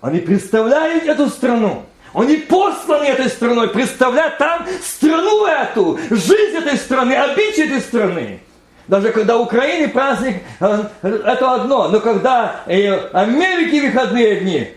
Они 0.00 0.20
представляют 0.20 1.04
эту 1.04 1.28
страну. 1.28 1.86
Они 2.12 2.36
посланы 2.36 3.04
этой 3.04 3.28
страной, 3.28 3.68
представляют 3.68 4.38
там 4.38 4.66
страну 4.82 5.46
эту, 5.46 5.98
жизнь 6.10 6.56
этой 6.56 6.76
страны, 6.76 7.14
обычаи 7.14 7.64
этой 7.64 7.80
страны. 7.80 8.40
Даже 8.88 9.12
когда 9.12 9.38
Украине 9.38 9.88
праздник, 9.88 10.42
э, 10.60 10.84
это 11.02 11.54
одно. 11.54 11.88
Но 11.88 12.00
когда 12.00 12.62
в 12.66 13.10
Америке 13.12 13.82
выходные 13.82 14.40
дни, 14.40 14.68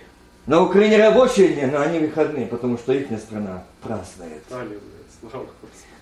на 0.46 0.62
Украине 0.64 0.98
рабочие 0.98 1.50
дни, 1.50 1.66
но 1.66 1.80
они 1.80 2.00
выходные, 2.00 2.46
потому 2.46 2.78
что 2.78 2.92
их 2.92 3.08
страна 3.18 3.64
празднует. 3.82 4.44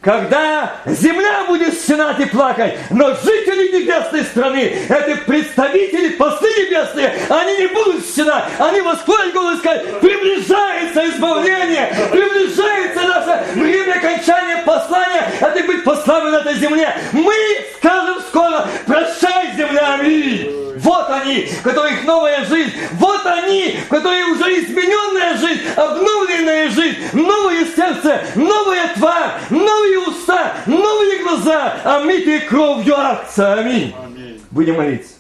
Когда 0.02 0.78
земля 0.86 1.44
будет 1.46 1.74
стенать 1.74 2.22
и 2.22 2.26
плакать, 2.26 2.78
но 2.90 3.10
жители 3.10 3.82
небесной 3.82 4.24
страны, 4.24 4.74
это 4.88 5.18
представители, 5.26 6.12
послы 6.12 6.48
небесные, 6.48 7.14
они 7.28 7.58
не 7.58 7.68
будут 7.68 8.06
стенать, 8.06 8.46
они 8.60 8.80
восклонят 8.80 9.34
голос 9.34 9.58
и 9.58 9.60
сказать, 9.60 10.00
приближается 10.00 11.06
избавление, 11.10 11.94
приближается 12.12 13.02
наше 13.02 13.46
время 13.56 13.92
окончания 13.96 14.64
послания, 14.66 15.34
это 15.42 15.64
быть 15.66 15.84
послами 15.84 16.30
на 16.30 16.38
этой 16.38 16.56
земле. 16.56 16.96
Мы 17.12 17.34
скажем 17.78 18.22
скоро, 18.22 18.70
прощай, 18.86 19.54
земля, 19.58 19.96
аминь. 19.96 20.69
Вот 20.82 21.10
они, 21.10 21.50
у 21.60 21.63
которых 21.63 22.06
новая 22.06 22.46
жизнь. 22.46 22.72
Вот 22.94 23.26
они, 23.26 23.80
у 23.86 23.89
которых 23.89 24.30
уже 24.30 24.60
измененная 24.60 25.38
жизнь, 25.38 25.62
обновленная 25.76 26.70
жизнь, 26.70 26.98
новое 27.13 27.65
сердце, 27.65 28.22
новая 28.36 28.94
тварь, 28.96 29.32
новые 29.50 30.00
уста, 30.00 30.54
новые 30.65 31.24
глаза, 31.24 31.76
омитые 31.84 32.42
кровью 32.42 32.98
Отца. 32.98 33.56
Аминь. 33.56 33.94
Аминь. 34.02 34.42
Будем 34.52 34.78
молиться. 34.78 35.19